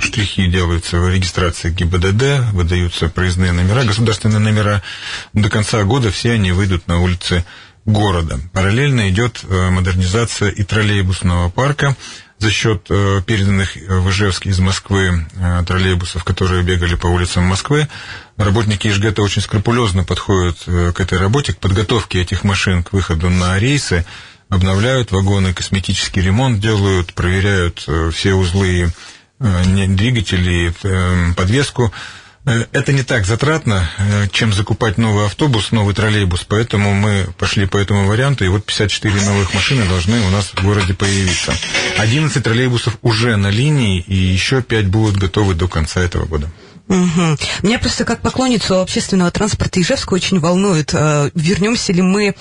штрихи, 0.00 0.46
делаются 0.46 1.06
регистрации 1.08 1.70
ГИБДД, 1.70 2.52
выдаются 2.52 3.08
проездные 3.08 3.52
номера, 3.52 3.84
государственные 3.84 4.40
номера. 4.40 4.82
До 5.34 5.50
конца 5.50 5.84
года 5.84 6.10
все 6.10 6.32
они 6.32 6.52
выйдут 6.52 6.88
на 6.88 6.98
улицы 7.00 7.44
города. 7.84 8.40
Параллельно 8.52 9.10
идет 9.10 9.40
э, 9.42 9.70
модернизация 9.70 10.48
и 10.48 10.62
троллейбусного 10.62 11.50
парка 11.50 11.94
за 12.38 12.50
счет 12.50 12.86
э, 12.88 13.20
переданных 13.26 13.76
в 13.76 14.08
Ижевск 14.08 14.46
из 14.46 14.60
Москвы 14.60 15.26
э, 15.34 15.62
троллейбусов, 15.66 16.24
которые 16.24 16.62
бегали 16.62 16.94
по 16.94 17.08
улицам 17.08 17.44
Москвы. 17.44 17.88
Работники 18.36 18.88
Ижгета 18.88 19.22
очень 19.22 19.42
скрупулезно 19.42 20.04
подходят 20.04 20.58
к 20.64 21.00
этой 21.00 21.18
работе, 21.18 21.52
к 21.52 21.58
подготовке 21.58 22.22
этих 22.22 22.44
машин 22.44 22.82
к 22.82 22.92
выходу 22.92 23.28
на 23.28 23.58
рейсы, 23.58 24.06
обновляют 24.54 25.12
вагоны, 25.12 25.54
косметический 25.54 26.22
ремонт 26.22 26.60
делают, 26.60 27.14
проверяют 27.14 27.86
все 28.12 28.34
узлы 28.34 28.92
двигателей, 29.38 30.72
подвеску. 31.34 31.92
Э, 32.44 32.64
это 32.72 32.92
не 32.92 33.02
так 33.02 33.24
затратно, 33.24 33.88
э, 33.98 34.26
чем 34.32 34.52
закупать 34.52 34.98
новый 34.98 35.26
автобус, 35.26 35.70
новый 35.70 35.94
троллейбус, 35.94 36.44
поэтому 36.44 36.92
мы 36.92 37.28
пошли 37.38 37.66
по 37.66 37.76
этому 37.76 38.06
варианту, 38.06 38.44
и 38.44 38.48
вот 38.48 38.64
54 38.64 39.14
новых 39.22 39.54
машины 39.54 39.84
должны 39.84 40.20
у 40.20 40.30
нас 40.30 40.46
в 40.46 40.64
городе 40.64 40.94
появиться. 40.94 41.54
11 41.98 42.42
троллейбусов 42.42 42.98
уже 43.02 43.36
на 43.36 43.48
линии, 43.48 44.00
и 44.00 44.16
еще 44.16 44.60
5 44.60 44.86
будут 44.86 45.16
готовы 45.16 45.54
до 45.54 45.68
конца 45.68 46.00
этого 46.00 46.26
года. 46.26 46.50
Угу. 46.88 47.38
Меня 47.62 47.78
просто 47.78 48.04
как 48.04 48.20
поклонницу 48.22 48.80
общественного 48.80 49.30
транспорта 49.30 49.80
Ижевска 49.80 50.14
очень 50.14 50.40
волнует, 50.40 50.92
э, 50.92 51.30
вернемся 51.34 51.92
ли 51.92 52.02
мы 52.02 52.34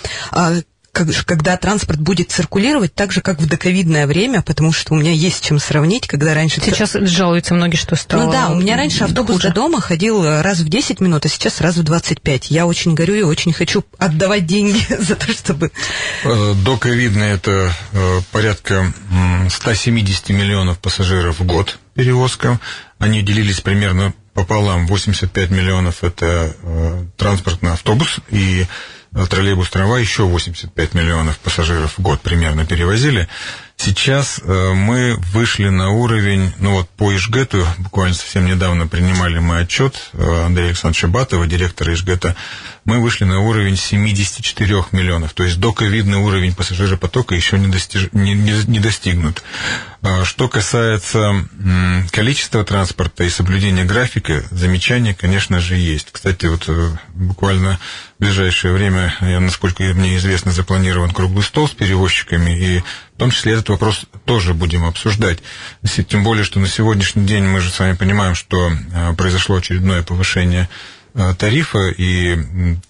когда 0.91 1.57
транспорт 1.57 1.99
будет 1.99 2.31
циркулировать 2.31 2.93
так 2.93 3.11
же, 3.11 3.21
как 3.21 3.39
в 3.39 3.47
доковидное 3.47 4.07
время, 4.07 4.41
потому 4.41 4.73
что 4.73 4.93
у 4.93 4.97
меня 4.97 5.11
есть 5.11 5.43
чем 5.43 5.59
сравнить, 5.59 6.07
когда 6.07 6.33
раньше... 6.33 6.61
Сейчас 6.61 6.93
жалуются 6.93 7.53
многие, 7.53 7.77
что 7.77 7.95
стало 7.95 8.25
Ну 8.25 8.31
да, 8.31 8.49
у 8.49 8.55
меня 8.55 8.75
раньше 8.75 9.03
автобус 9.03 9.37
хуже. 9.37 9.49
до 9.49 9.53
дома 9.53 9.81
ходил 9.81 10.23
раз 10.23 10.59
в 10.59 10.69
10 10.69 10.99
минут, 10.99 11.25
а 11.25 11.29
сейчас 11.29 11.61
раз 11.61 11.77
в 11.77 11.83
25. 11.83 12.51
Я 12.51 12.65
очень 12.65 12.93
горю 12.93 13.15
и 13.15 13.21
очень 13.23 13.53
хочу 13.53 13.85
отдавать 13.97 14.45
деньги 14.45 14.81
за 14.99 15.15
то, 15.15 15.31
чтобы... 15.31 15.71
Э, 16.23 16.53
доковидное 16.65 17.35
это 17.35 17.73
э, 17.93 18.21
порядка 18.31 18.93
170 19.49 20.29
миллионов 20.29 20.79
пассажиров 20.79 21.39
в 21.39 21.45
год 21.45 21.79
перевозка. 21.93 22.59
Они 22.99 23.21
делились 23.21 23.61
примерно 23.61 24.13
пополам. 24.33 24.87
85 24.87 25.51
миллионов 25.51 26.03
это 26.03 26.55
э, 26.61 27.05
транспортный 27.17 27.73
автобус 27.73 28.19
и 28.29 28.65
троллейбус 29.13 29.69
«Трава» 29.69 29.99
еще 29.99 30.23
85 30.23 30.93
миллионов 30.93 31.37
пассажиров 31.39 31.97
в 31.97 32.01
год 32.01 32.21
примерно 32.21 32.65
перевозили. 32.65 33.27
Сейчас 33.75 34.39
э, 34.43 34.73
мы 34.73 35.17
вышли 35.33 35.67
на 35.67 35.89
уровень, 35.89 36.53
ну 36.59 36.73
вот 36.73 36.89
по 36.89 37.13
Ижгету, 37.15 37.65
буквально 37.79 38.13
совсем 38.13 38.45
недавно 38.45 38.85
принимали 38.85 39.39
мы 39.39 39.57
отчет 39.57 40.11
э, 40.13 40.45
Андрея 40.45 40.67
Александровича 40.67 41.07
Батова, 41.07 41.47
директора 41.47 41.91
Ижгета, 41.93 42.35
мы 42.85 43.01
вышли 43.01 43.25
на 43.25 43.39
уровень 43.39 43.75
74 43.75 44.85
миллионов. 44.91 45.33
То 45.33 45.43
есть 45.43 45.59
доковидный 45.59 46.19
уровень 46.19 46.53
пассажиропотока 46.53 47.33
еще 47.33 47.57
не, 47.57 47.67
достиж... 47.67 48.09
не, 48.11 48.35
не, 48.35 48.53
не 48.67 48.79
достигнут. 48.79 49.41
А 50.03 50.25
что 50.25 50.47
касается 50.47 51.47
количества 52.11 52.63
транспорта 52.63 53.23
и 53.23 53.29
соблюдения 53.29 53.83
графика, 53.83 54.43
замечания, 54.51 55.15
конечно 55.15 55.59
же, 55.59 55.75
есть. 55.75 56.09
Кстати, 56.11 56.45
вот 56.45 56.65
э, 56.67 56.89
буквально 57.15 57.79
ближайшее 58.21 58.73
время, 58.73 59.13
насколько 59.19 59.83
мне 59.83 60.15
известно, 60.17 60.51
запланирован 60.51 61.11
круглый 61.11 61.43
стол 61.43 61.67
с 61.67 61.71
перевозчиками, 61.71 62.57
и 62.57 62.79
в 63.15 63.19
том 63.19 63.31
числе 63.31 63.53
этот 63.53 63.69
вопрос 63.69 64.05
тоже 64.25 64.53
будем 64.53 64.85
обсуждать. 64.85 65.39
Тем 66.07 66.23
более, 66.23 66.43
что 66.43 66.59
на 66.59 66.67
сегодняшний 66.67 67.25
день 67.25 67.43
мы 67.43 67.59
же 67.59 67.69
с 67.69 67.79
вами 67.79 67.93
понимаем, 67.93 68.35
что 68.35 68.71
э, 68.71 69.13
произошло 69.13 69.57
очередное 69.57 70.03
повышение 70.03 70.69
Э, 71.13 71.33
тарифа, 71.37 71.89
и 71.89 72.37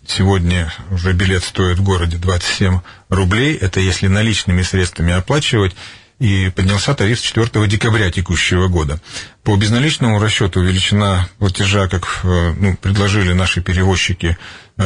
сегодня 0.05 0.71
уже 0.91 1.13
билет 1.13 1.43
стоит 1.43 1.79
в 1.79 1.83
городе 1.83 2.17
27 2.17 2.79
рублей, 3.09 3.55
это 3.55 3.79
если 3.79 4.05
наличными 4.05 4.61
средствами 4.61 5.13
оплачивать, 5.13 5.75
и 6.19 6.51
поднялся 6.55 6.93
тариф 6.93 7.19
с 7.19 7.23
4 7.23 7.67
декабря 7.67 8.11
текущего 8.11 8.67
года. 8.67 9.01
По 9.43 9.55
безналичному 9.55 10.19
расчету 10.19 10.61
величина 10.61 11.27
платежа, 11.39 11.87
как 11.87 12.19
э, 12.21 12.53
ну, 12.59 12.77
предложили 12.77 13.33
наши 13.33 13.59
перевозчики, 13.63 14.37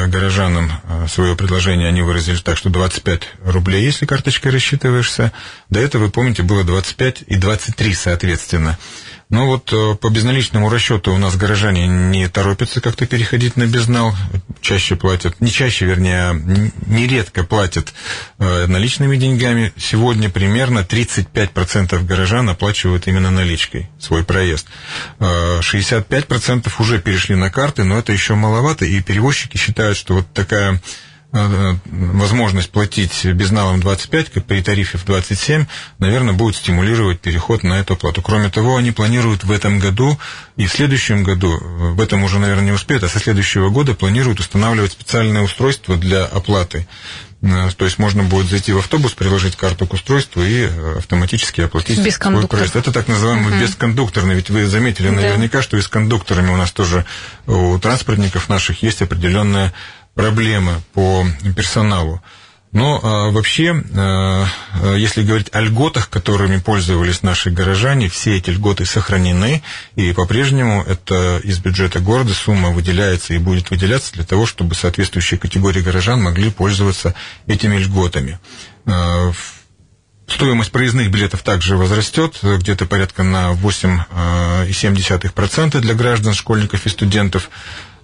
горожанам 0.07 0.71
э, 0.83 1.07
свое 1.07 1.35
предложение 1.35 1.87
они 1.87 2.01
выразили 2.01 2.37
так, 2.37 2.57
что 2.57 2.69
25 2.69 3.21
рублей, 3.45 3.83
если 3.83 4.05
карточкой 4.05 4.51
рассчитываешься. 4.51 5.31
До 5.69 5.79
этого, 5.79 6.03
вы 6.03 6.09
помните, 6.11 6.43
было 6.43 6.63
25 6.63 7.23
и 7.27 7.35
23 7.37 7.93
соответственно. 7.93 8.77
Но 9.29 9.47
вот 9.47 9.73
э, 9.73 9.95
по 9.95 10.09
безналичному 10.09 10.69
расчету 10.69 11.11
у 11.11 11.17
нас 11.17 11.35
горожане 11.35 11.87
не 11.87 12.27
торопятся 12.27 12.79
как-то 12.79 13.07
переходить 13.07 13.57
на 13.57 13.65
безнал, 13.65 14.13
чаще 14.61 14.95
платят, 14.95 15.41
не 15.41 15.51
чаще, 15.51 15.85
вернее, 15.85 16.29
а 16.29 16.33
нередко 16.85 17.43
платят 17.43 17.93
э, 18.37 18.67
наличными 18.67 19.17
деньгами. 19.17 19.73
Сегодня 19.77 20.29
примерно 20.29 20.79
35% 20.79 22.05
горожан 22.05 22.49
оплачивают 22.49 23.07
именно 23.07 23.31
наличкой 23.31 23.89
свой 23.99 24.23
проезд. 24.23 24.67
65% 25.19 26.67
э, 26.67 26.81
уже 26.81 26.99
перешли 26.99 27.35
на 27.35 27.49
карты, 27.49 27.83
но 27.83 27.97
это 27.97 28.11
еще 28.11 28.35
маловато, 28.35 28.85
и 28.85 29.01
перевозчики 29.01 29.57
считают, 29.57 29.97
что 29.97 30.15
вот 30.15 30.31
такая 30.33 30.81
возможность 31.35 32.71
платить 32.71 33.25
безналом 33.25 33.79
25 33.79 34.31
при 34.31 34.61
тарифе 34.61 34.97
в 34.97 35.05
27, 35.05 35.65
наверное, 35.99 36.33
будет 36.33 36.55
стимулировать 36.55 37.19
переход 37.19 37.63
на 37.63 37.79
эту 37.79 37.93
оплату. 37.93 38.21
Кроме 38.21 38.49
того, 38.49 38.77
они 38.77 38.91
планируют 38.91 39.43
в 39.43 39.51
этом 39.51 39.79
году 39.79 40.17
и 40.55 40.65
в 40.67 40.71
следующем 40.71 41.23
году, 41.23 41.53
э, 41.53 41.91
в 41.93 42.01
этом 42.01 42.23
уже, 42.23 42.39
наверное, 42.39 42.65
не 42.65 42.71
успеют, 42.71 43.03
а 43.03 43.09
со 43.09 43.19
следующего 43.19 43.69
года 43.69 43.93
планируют 43.93 44.39
устанавливать 44.39 44.93
специальное 44.93 45.41
устройство 45.41 45.97
для 45.97 46.25
оплаты. 46.25 46.87
Э, 47.41 47.69
то 47.75 47.85
есть 47.85 47.99
можно 47.99 48.23
будет 48.23 48.47
зайти 48.47 48.71
в 48.71 48.77
автобус, 48.77 49.13
приложить 49.13 49.55
карту 49.55 49.85
к 49.85 49.93
устройству 49.93 50.41
и 50.41 50.69
автоматически 50.97 51.61
оплатить 51.61 51.97
свой 52.13 52.47
проезд. 52.47 52.75
Это 52.75 52.91
так 52.91 53.07
называемый 53.07 53.53
угу. 53.53 53.61
бескондукторный. 53.61 54.35
Ведь 54.35 54.49
вы 54.49 54.65
заметили 54.65 55.09
да. 55.09 55.15
наверняка, 55.15 55.61
что 55.61 55.77
и 55.77 55.81
с 55.81 55.87
кондукторами 55.87 56.51
у 56.51 56.57
нас 56.57 56.71
тоже 56.71 57.05
у 57.45 57.77
транспортников 57.77 58.49
наших 58.49 58.81
есть 58.83 59.01
определенная 59.01 59.73
проблемы 60.15 60.81
по 60.93 61.25
персоналу. 61.55 62.21
Но 62.71 62.99
а, 63.01 63.31
вообще, 63.31 63.83
а, 63.95 64.47
если 64.97 65.23
говорить 65.23 65.47
о 65.53 65.61
льготах, 65.61 66.09
которыми 66.09 66.57
пользовались 66.57 67.23
наши 67.23 67.49
горожане, 67.49 68.09
все 68.09 68.37
эти 68.37 68.49
льготы 68.49 68.85
сохранены, 68.85 69.63
и 69.95 70.11
по-прежнему 70.11 70.83
это 70.85 71.39
из 71.41 71.59
бюджета 71.59 72.01
города 72.01 72.33
сумма 72.33 72.71
выделяется 72.71 73.33
и 73.33 73.37
будет 73.37 73.69
выделяться 73.69 74.11
для 74.11 74.25
того, 74.25 74.45
чтобы 74.45 74.75
соответствующие 74.75 75.39
категории 75.39 75.79
горожан 75.79 76.21
могли 76.21 76.51
пользоваться 76.51 77.15
этими 77.47 77.77
льготами. 77.77 78.39
А, 78.85 79.31
стоимость 80.27 80.71
проездных 80.71 81.09
билетов 81.09 81.43
также 81.43 81.77
возрастет, 81.77 82.39
где-то 82.41 82.87
порядка 82.87 83.23
на 83.23 83.53
8,7% 83.53 85.79
для 85.79 85.93
граждан, 85.93 86.33
школьников 86.33 86.85
и 86.85 86.89
студентов. 86.89 87.49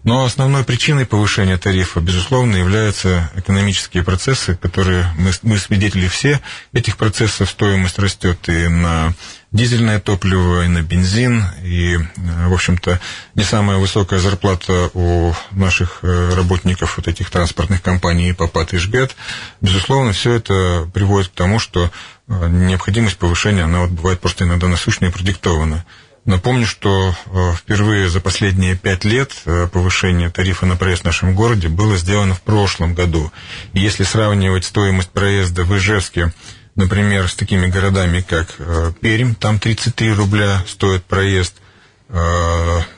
Но 0.04 0.24
основной 0.26 0.64
причиной 0.64 1.06
повышения 1.06 1.58
тарифа, 1.58 2.00
безусловно, 2.00 2.56
являются 2.56 3.30
экономические 3.36 4.04
процессы, 4.04 4.56
которые 4.56 5.06
мы, 5.16 5.32
мы 5.44 5.60
свидетели 5.60 6.08
все. 6.08 6.42
Этих 6.74 6.98
процессов 6.98 7.50
стоимость 7.50 8.00
растет 8.00 8.50
и 8.50 8.68
на 8.68 9.14
дизельное 9.52 10.00
топливо, 10.00 10.64
и 10.66 10.68
на 10.68 10.82
бензин, 10.82 11.46
и, 11.64 11.98
в 12.16 12.54
общем-то, 12.54 13.00
не 13.36 13.44
самая 13.44 13.78
высокая 13.78 14.20
зарплата 14.20 14.90
у 14.96 15.34
наших 15.52 16.00
э, 16.02 16.34
работников 16.34 16.98
вот 16.98 17.08
этих 17.08 17.30
транспортных 17.30 17.84
компаний 17.84 18.34
ПАПАТ 18.34 18.74
и 18.74 18.78
ЖГЭТ. 18.78 19.16
Безусловно, 19.60 20.14
все 20.14 20.34
это 20.34 20.90
приводит 20.94 21.30
к 21.30 21.36
тому, 21.36 21.60
что 21.60 21.92
э, 22.28 22.48
необходимость 22.50 23.18
повышения, 23.18 23.64
она 23.64 23.82
вот 23.82 23.92
бывает 23.92 24.20
просто 24.20 24.46
иногда 24.46 24.68
насущная 24.68 25.10
и 25.10 25.12
продиктована. 25.12 25.86
Напомню, 26.26 26.68
что 26.68 27.16
э, 27.26 27.54
впервые 27.56 28.08
за 28.08 28.20
последние 28.22 28.76
пять 28.76 29.04
лет 29.04 29.32
э, 29.46 29.68
повышение 29.68 30.30
тарифа 30.30 30.68
на 30.68 30.76
проезд 30.76 31.02
в 31.02 31.06
нашем 31.06 31.36
городе 31.36 31.68
было 31.68 31.98
сделано 31.98 32.36
в 32.36 32.42
прошлом 32.42 32.94
году. 32.94 33.32
И 33.74 33.80
если 33.80 34.04
сравнивать 34.04 34.66
стоимость 34.66 35.10
проезда 35.10 35.64
в 35.64 35.76
Ижевске, 35.76 36.32
например, 36.76 37.28
с 37.28 37.34
такими 37.34 37.66
городами, 37.66 38.22
как 38.22 38.54
э, 38.60 38.92
Пермь, 39.02 39.34
там 39.34 39.58
33 39.58 40.14
рубля 40.14 40.64
стоит 40.68 41.04
проезд, 41.06 41.56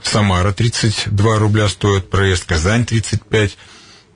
Самара 0.01 0.53
32 0.53 1.38
рубля 1.38 1.70
стоит 1.70 2.10
проезд, 2.10 2.46
Казань 2.46 2.84
35, 2.84 3.58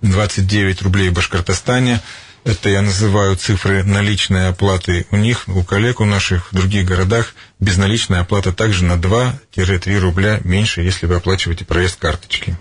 29 0.01 0.81
рублей 0.81 1.09
в 1.09 1.13
Башкортостане– 1.13 2.01
это 2.47 2.69
я 2.69 2.81
называю 2.81 3.35
цифры 3.35 3.83
наличной 3.83 4.47
оплаты. 4.47 5.05
У 5.11 5.17
них, 5.17 5.43
у 5.47 5.63
коллег 5.63 5.99
у 5.99 6.05
наших 6.05 6.51
в 6.51 6.55
других 6.55 6.85
городах 6.85 7.35
безналичная 7.59 8.21
оплата 8.21 8.53
также 8.53 8.85
на 8.85 8.93
2-3 8.93 9.99
рубля 9.99 10.39
меньше, 10.43 10.81
если 10.81 11.07
вы 11.07 11.15
оплачиваете 11.15 11.65
проезд 11.65 11.97
карточки. 11.99 12.57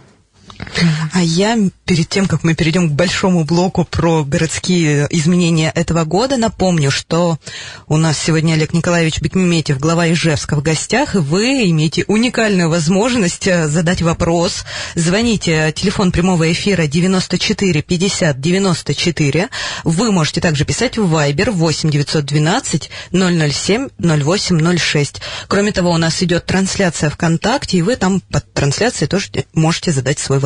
А 1.13 1.23
я 1.23 1.57
перед 1.85 2.09
тем, 2.09 2.27
как 2.27 2.43
мы 2.45 2.55
перейдем 2.55 2.89
к 2.89 2.93
большому 2.93 3.45
блоку 3.45 3.85
про 3.85 4.25
городские 4.25 5.07
изменения 5.11 5.71
этого 5.75 6.05
года, 6.05 6.37
напомню, 6.37 6.91
что 6.91 7.39
у 7.87 7.97
нас 7.97 8.19
сегодня 8.19 8.55
Олег 8.55 8.73
Николаевич 8.73 9.21
Бекметьев, 9.21 9.79
глава 9.79 10.11
Ижевска 10.11 10.57
в 10.57 10.63
гостях, 10.63 11.15
и 11.15 11.19
вы 11.19 11.71
имеете 11.71 12.05
уникальную 12.07 12.69
возможность 12.69 13.47
э, 13.47 13.69
задать 13.69 14.03
вопрос. 14.03 14.65
Звоните, 14.95 15.73
телефон 15.75 16.13
прямого 16.13 16.51
эфира 16.51 16.87
94 16.87 17.83
50 17.83 18.41
94. 18.41 19.49
Вы 19.85 20.13
можете 20.13 20.41
также 20.41 20.65
писать 20.65 20.99
в 20.99 21.15
Viber 21.15 21.51
8 21.51 21.91
912 21.91 22.91
007 23.13 23.89
0806. 23.99 25.21
Кроме 25.49 25.73
того, 25.73 25.93
у 25.93 25.99
нас 25.99 26.23
идет 26.23 26.47
трансляция 26.47 27.11
ВКонтакте, 27.11 27.79
и 27.79 27.83
вы 27.83 27.97
там 27.97 28.21
под 28.21 28.53
трансляцией 28.53 29.09
тоже 29.09 29.29
можете 29.55 29.93
задать 29.93 30.19
свой 30.19 30.39
вопрос. 30.39 30.46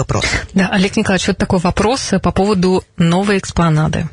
Да, 0.55 0.69
Олег 0.69 0.97
Николаевич, 0.97 1.29
вот 1.29 1.39
такой 1.39 1.59
вопрос 1.59 2.11
по 2.23 2.31
поводу 2.33 2.85
новой 2.97 3.39
экспланады. 3.39 4.09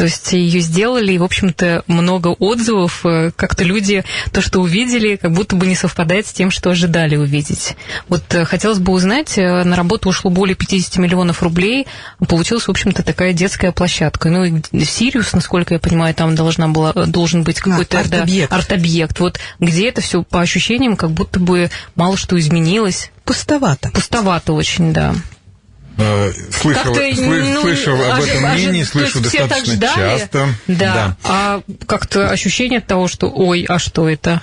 То 0.00 0.04
есть 0.04 0.32
ее 0.32 0.60
сделали, 0.60 1.12
и, 1.12 1.18
в 1.18 1.22
общем-то, 1.22 1.84
много 1.86 2.28
отзывов. 2.28 3.04
Э, 3.04 3.32
как-то 3.36 3.64
люди 3.64 4.02
то, 4.32 4.40
что 4.40 4.60
увидели, 4.60 5.16
как 5.16 5.32
будто 5.32 5.56
бы 5.56 5.66
не 5.66 5.74
совпадает 5.74 6.26
с 6.26 6.32
тем, 6.32 6.50
что 6.50 6.70
ожидали 6.70 7.16
увидеть. 7.16 7.76
Вот 8.08 8.22
э, 8.30 8.46
хотелось 8.46 8.78
бы 8.78 8.94
узнать, 8.94 9.36
э, 9.36 9.62
на 9.62 9.76
работу 9.76 10.08
ушло 10.08 10.30
более 10.30 10.54
50 10.54 10.96
миллионов 10.96 11.42
рублей, 11.42 11.86
получилась, 12.26 12.64
в 12.64 12.70
общем-то, 12.70 13.02
такая 13.02 13.34
детская 13.34 13.72
площадка. 13.72 14.30
Ну, 14.30 14.44
и 14.44 14.84
Сириус, 14.86 15.34
насколько 15.34 15.74
я 15.74 15.78
понимаю, 15.78 16.14
там 16.14 16.34
должна 16.34 16.68
была, 16.68 16.94
должен 16.94 17.42
быть 17.42 17.60
какой-то 17.60 17.98
а, 17.98 18.00
арт-объект. 18.00 18.48
Да, 18.48 18.56
арт-объект. 18.56 19.20
Вот 19.20 19.38
где 19.58 19.90
это 19.90 20.00
все 20.00 20.22
по 20.22 20.40
ощущениям, 20.40 20.96
как 20.96 21.10
будто 21.10 21.40
бы 21.40 21.68
мало 21.94 22.16
что 22.16 22.38
изменилось. 22.38 23.10
Пустовато. 23.26 23.90
Пустовато 23.90 24.54
очень, 24.54 24.94
да. 24.94 25.14
Э, 26.00 26.32
слышал, 26.50 26.94
слы, 26.94 27.14
ну, 27.16 27.60
слышал 27.60 28.02
об 28.02 28.18
ожи, 28.18 28.30
этом 28.30 28.50
мнении, 28.54 28.82
слышу 28.84 29.20
достаточно 29.20 29.78
часто. 29.78 30.48
Да. 30.66 30.94
да. 30.94 31.16
А 31.24 31.62
как-то 31.86 32.30
ощущение 32.30 32.80
того, 32.80 33.06
что 33.06 33.28
ой, 33.28 33.64
а 33.68 33.78
что 33.78 34.08
это? 34.08 34.40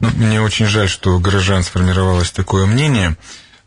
Ну, 0.00 0.10
мне 0.16 0.40
очень 0.40 0.66
жаль, 0.66 0.88
что 0.88 1.14
у 1.16 1.20
горожан 1.20 1.62
сформировалось 1.62 2.32
такое 2.32 2.66
мнение. 2.66 3.16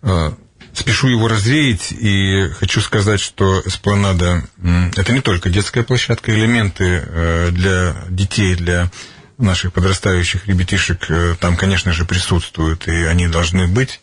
Э, 0.02 0.34
спешу 0.74 1.08
его 1.08 1.30
развеять 1.30 1.94
и 1.94 2.50
хочу 2.60 2.82
сказать, 2.82 3.22
что 3.22 3.62
Эспланада– 3.66 4.44
это 4.98 5.14
не 5.14 5.22
только 5.22 5.50
детская 5.50 5.84
площадка, 5.84 6.34
элементы 6.34 7.02
э, 7.06 7.50
для 7.52 7.96
детей, 8.10 8.56
для 8.56 8.92
наших 9.38 9.72
подрастающих 9.72 10.48
ребятишек 10.48 11.10
там, 11.40 11.56
конечно 11.56 11.94
же, 11.94 12.06
присутствуют, 12.06 12.88
и 12.88 13.04
они 13.04 13.28
должны 13.28 13.68
быть. 13.68 14.02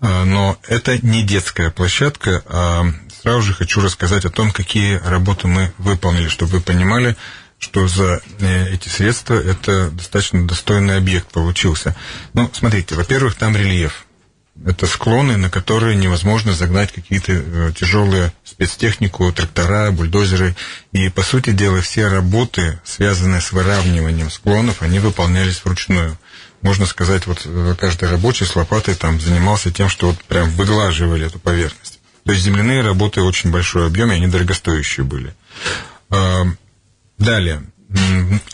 А, 0.00 0.24
но 0.24 0.58
это 0.68 0.98
не 1.04 1.22
детская 1.22 1.70
площадка, 1.70 2.42
а 2.46 2.84
сразу 3.22 3.42
же 3.42 3.54
хочу 3.54 3.80
рассказать 3.80 4.24
о 4.24 4.30
том, 4.30 4.50
какие 4.50 4.96
работы 4.96 5.48
мы 5.48 5.72
выполнили, 5.78 6.28
чтобы 6.28 6.52
вы 6.52 6.60
понимали, 6.60 7.16
что 7.58 7.86
за 7.86 8.20
э, 8.40 8.74
эти 8.74 8.88
средства 8.88 9.34
это 9.34 9.90
достаточно 9.90 10.46
достойный 10.46 10.96
объект 10.96 11.28
получился. 11.30 11.94
Ну, 12.34 12.50
смотрите, 12.52 12.96
во-первых, 12.96 13.36
там 13.36 13.56
рельеф. 13.56 14.06
Это 14.66 14.86
склоны, 14.86 15.36
на 15.36 15.48
которые 15.48 15.96
невозможно 15.96 16.52
загнать 16.52 16.92
какие-то 16.92 17.32
э, 17.32 17.72
тяжелые 17.78 18.32
спецтехнику, 18.44 19.32
трактора, 19.32 19.92
бульдозеры. 19.92 20.56
И, 20.90 21.08
по 21.08 21.22
сути 21.22 21.50
дела, 21.50 21.80
все 21.80 22.08
работы, 22.08 22.80
связанные 22.84 23.40
с 23.40 23.52
выравниванием 23.52 24.30
склонов, 24.30 24.82
они 24.82 24.98
выполнялись 24.98 25.64
вручную 25.64 26.18
можно 26.62 26.86
сказать, 26.86 27.26
вот 27.26 27.42
э, 27.44 27.74
каждый 27.78 28.08
рабочий 28.08 28.44
с 28.44 28.56
лопатой 28.56 28.94
там 28.94 29.20
занимался 29.20 29.70
тем, 29.70 29.88
что 29.88 30.08
вот 30.08 30.18
прям 30.24 30.48
выглаживали 30.50 31.26
эту 31.26 31.38
поверхность. 31.38 32.00
То 32.24 32.32
есть 32.32 32.44
земляные 32.44 32.82
работы 32.82 33.20
очень 33.20 33.50
большой 33.50 33.86
объем, 33.86 34.12
и 34.12 34.14
они 34.14 34.28
дорогостоящие 34.28 35.04
были. 35.04 35.34
А, 36.08 36.44
далее. 37.18 37.64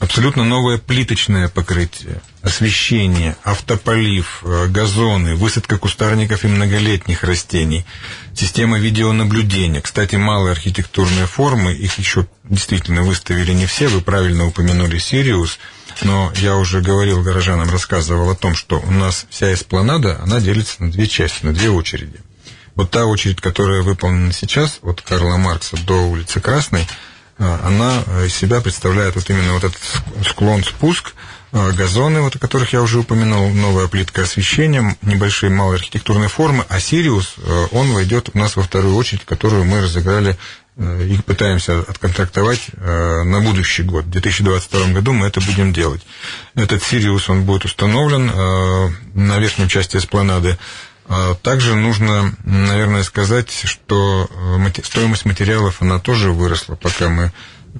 Абсолютно 0.00 0.44
новое 0.44 0.78
плиточное 0.78 1.48
покрытие, 1.48 2.20
освещение, 2.42 3.36
автополив, 3.44 4.42
э, 4.44 4.66
газоны, 4.68 5.34
высадка 5.34 5.78
кустарников 5.78 6.44
и 6.44 6.48
многолетних 6.48 7.22
растений, 7.24 7.84
система 8.34 8.78
видеонаблюдения. 8.78 9.80
Кстати, 9.80 10.16
малые 10.16 10.52
архитектурные 10.52 11.26
формы, 11.26 11.72
их 11.72 11.98
еще 11.98 12.26
действительно 12.44 13.02
выставили 13.02 13.52
не 13.52 13.66
все, 13.66 13.88
вы 13.88 14.00
правильно 14.00 14.46
упомянули 14.46 14.98
Сириус– 14.98 15.58
но 16.02 16.32
я 16.36 16.56
уже 16.56 16.80
говорил 16.80 17.22
горожанам, 17.22 17.70
рассказывал 17.70 18.30
о 18.30 18.36
том, 18.36 18.54
что 18.54 18.80
у 18.80 18.90
нас 18.90 19.26
вся 19.30 19.52
эспланада, 19.52 20.20
она 20.22 20.40
делится 20.40 20.82
на 20.82 20.90
две 20.90 21.06
части, 21.06 21.44
на 21.44 21.52
две 21.52 21.70
очереди. 21.70 22.20
Вот 22.74 22.90
та 22.90 23.06
очередь, 23.06 23.40
которая 23.40 23.82
выполнена 23.82 24.32
сейчас, 24.32 24.78
от 24.82 25.00
Карла 25.02 25.36
Маркса 25.36 25.76
до 25.84 25.94
улицы 25.94 26.40
Красной, 26.40 26.86
она 27.38 28.02
из 28.24 28.34
себя 28.34 28.60
представляет 28.60 29.14
вот 29.14 29.28
именно 29.30 29.52
вот 29.52 29.64
этот 29.64 29.80
склон-спуск, 30.26 31.14
газоны, 31.52 32.20
вот 32.20 32.36
о 32.36 32.38
которых 32.38 32.72
я 32.72 32.82
уже 32.82 32.98
упомянул, 32.98 33.48
новая 33.50 33.88
плитка 33.88 34.22
освещения, 34.22 34.96
небольшие 35.02 35.50
малые 35.50 35.76
архитектурные 35.76 36.28
формы, 36.28 36.64
а 36.68 36.78
Сириус, 36.78 37.36
он 37.70 37.92
войдет 37.92 38.30
у 38.34 38.38
нас 38.38 38.56
во 38.56 38.62
вторую 38.62 38.96
очередь, 38.96 39.24
которую 39.24 39.64
мы 39.64 39.80
разыграли 39.80 40.36
Э, 40.78 41.04
их 41.04 41.24
пытаемся 41.24 41.80
отконтрактовать 41.80 42.68
э, 42.72 43.22
на 43.24 43.40
будущий 43.40 43.82
год. 43.82 44.04
В 44.04 44.10
2022 44.10 44.92
году 44.92 45.12
мы 45.12 45.26
это 45.26 45.40
будем 45.40 45.72
делать. 45.72 46.02
Этот 46.54 46.84
Сириус, 46.84 47.28
он 47.28 47.44
будет 47.44 47.64
установлен 47.64 48.30
э, 48.30 48.88
на 49.14 49.38
верхней 49.38 49.68
части 49.68 49.96
эспланады. 49.96 50.56
Также 51.42 51.74
нужно, 51.74 52.34
наверное, 52.44 53.02
сказать, 53.02 53.50
что 53.50 54.28
стоимость 54.84 55.24
материалов, 55.24 55.80
она 55.80 55.98
тоже 55.98 56.32
выросла, 56.32 56.74
пока 56.74 57.08
мы 57.08 57.32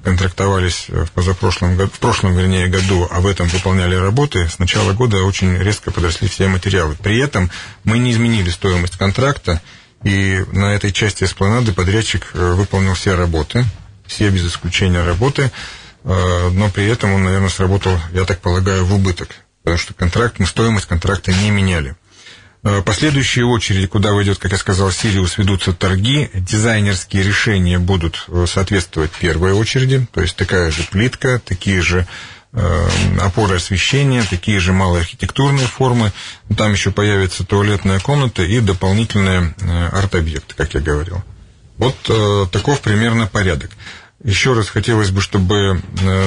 контрактовались 0.03 0.85
в 0.87 1.11
позапрошлом 1.11 1.75
году, 1.75 1.91
в 1.93 1.99
прошлом, 1.99 2.35
вернее, 2.35 2.67
году, 2.67 3.07
а 3.11 3.19
в 3.19 3.27
этом 3.27 3.47
выполняли 3.47 3.95
работы, 3.95 4.47
с 4.47 4.59
начала 4.59 4.93
года 4.93 5.23
очень 5.23 5.57
резко 5.57 5.91
подросли 5.91 6.27
все 6.27 6.47
материалы. 6.47 6.95
При 6.95 7.19
этом 7.19 7.51
мы 7.83 7.97
не 7.99 8.11
изменили 8.11 8.49
стоимость 8.49 8.97
контракта, 8.97 9.61
и 10.03 10.45
на 10.51 10.73
этой 10.73 10.91
части 10.91 11.23
эспланады 11.25 11.73
подрядчик 11.73 12.31
э, 12.33 12.53
выполнил 12.53 12.93
все 12.93 13.15
работы, 13.15 13.65
все 14.07 14.29
без 14.29 14.47
исключения 14.47 15.03
работы, 15.03 15.51
э, 16.03 16.49
но 16.53 16.69
при 16.69 16.85
этом 16.85 17.13
он, 17.13 17.23
наверное, 17.23 17.49
сработал, 17.49 17.99
я 18.13 18.23
так 18.25 18.39
полагаю, 18.39 18.85
в 18.85 18.93
убыток, 18.93 19.29
потому 19.63 19.77
что 19.77 19.93
контракт, 19.93 20.39
мы 20.39 20.45
стоимость 20.45 20.85
контракта 20.85 21.33
не 21.33 21.51
меняли. 21.51 21.95
Э, 22.63 22.81
последующие 22.81 23.45
очереди, 23.45 23.87
куда 23.87 24.13
войдет, 24.13 24.37
как 24.39 24.51
я 24.51 24.57
сказал, 24.57 24.91
Сириус, 24.91 25.37
ведутся 25.37 25.73
торги. 25.73 26.29
Дизайнерские 26.33 27.23
решения 27.23 27.79
будут 27.79 28.27
соответствовать 28.47 29.11
первой 29.11 29.53
очереди, 29.53 30.07
то 30.13 30.21
есть 30.21 30.35
такая 30.35 30.71
же 30.71 30.83
плитка, 30.83 31.41
такие 31.45 31.81
же 31.81 32.07
Э, 32.51 32.89
опоры 33.21 33.57
освещения, 33.57 34.23
такие 34.27 34.59
же 34.59 34.73
малые 34.73 35.01
архитектурные 35.01 35.67
формы. 35.67 36.11
Там 36.57 36.71
еще 36.71 36.91
появится 36.91 37.45
туалетная 37.45 37.99
комната 37.99 38.41
и 38.41 38.59
дополнительные 38.59 39.53
э, 39.61 39.87
арт-объекты, 39.89 40.55
как 40.55 40.73
я 40.73 40.79
говорил. 40.79 41.23
Вот 41.77 41.95
э, 42.09 42.47
таков 42.51 42.81
примерно 42.81 43.27
порядок. 43.27 43.69
Еще 44.23 44.53
раз 44.53 44.67
хотелось 44.67 45.11
бы, 45.11 45.21
чтобы, 45.21 45.81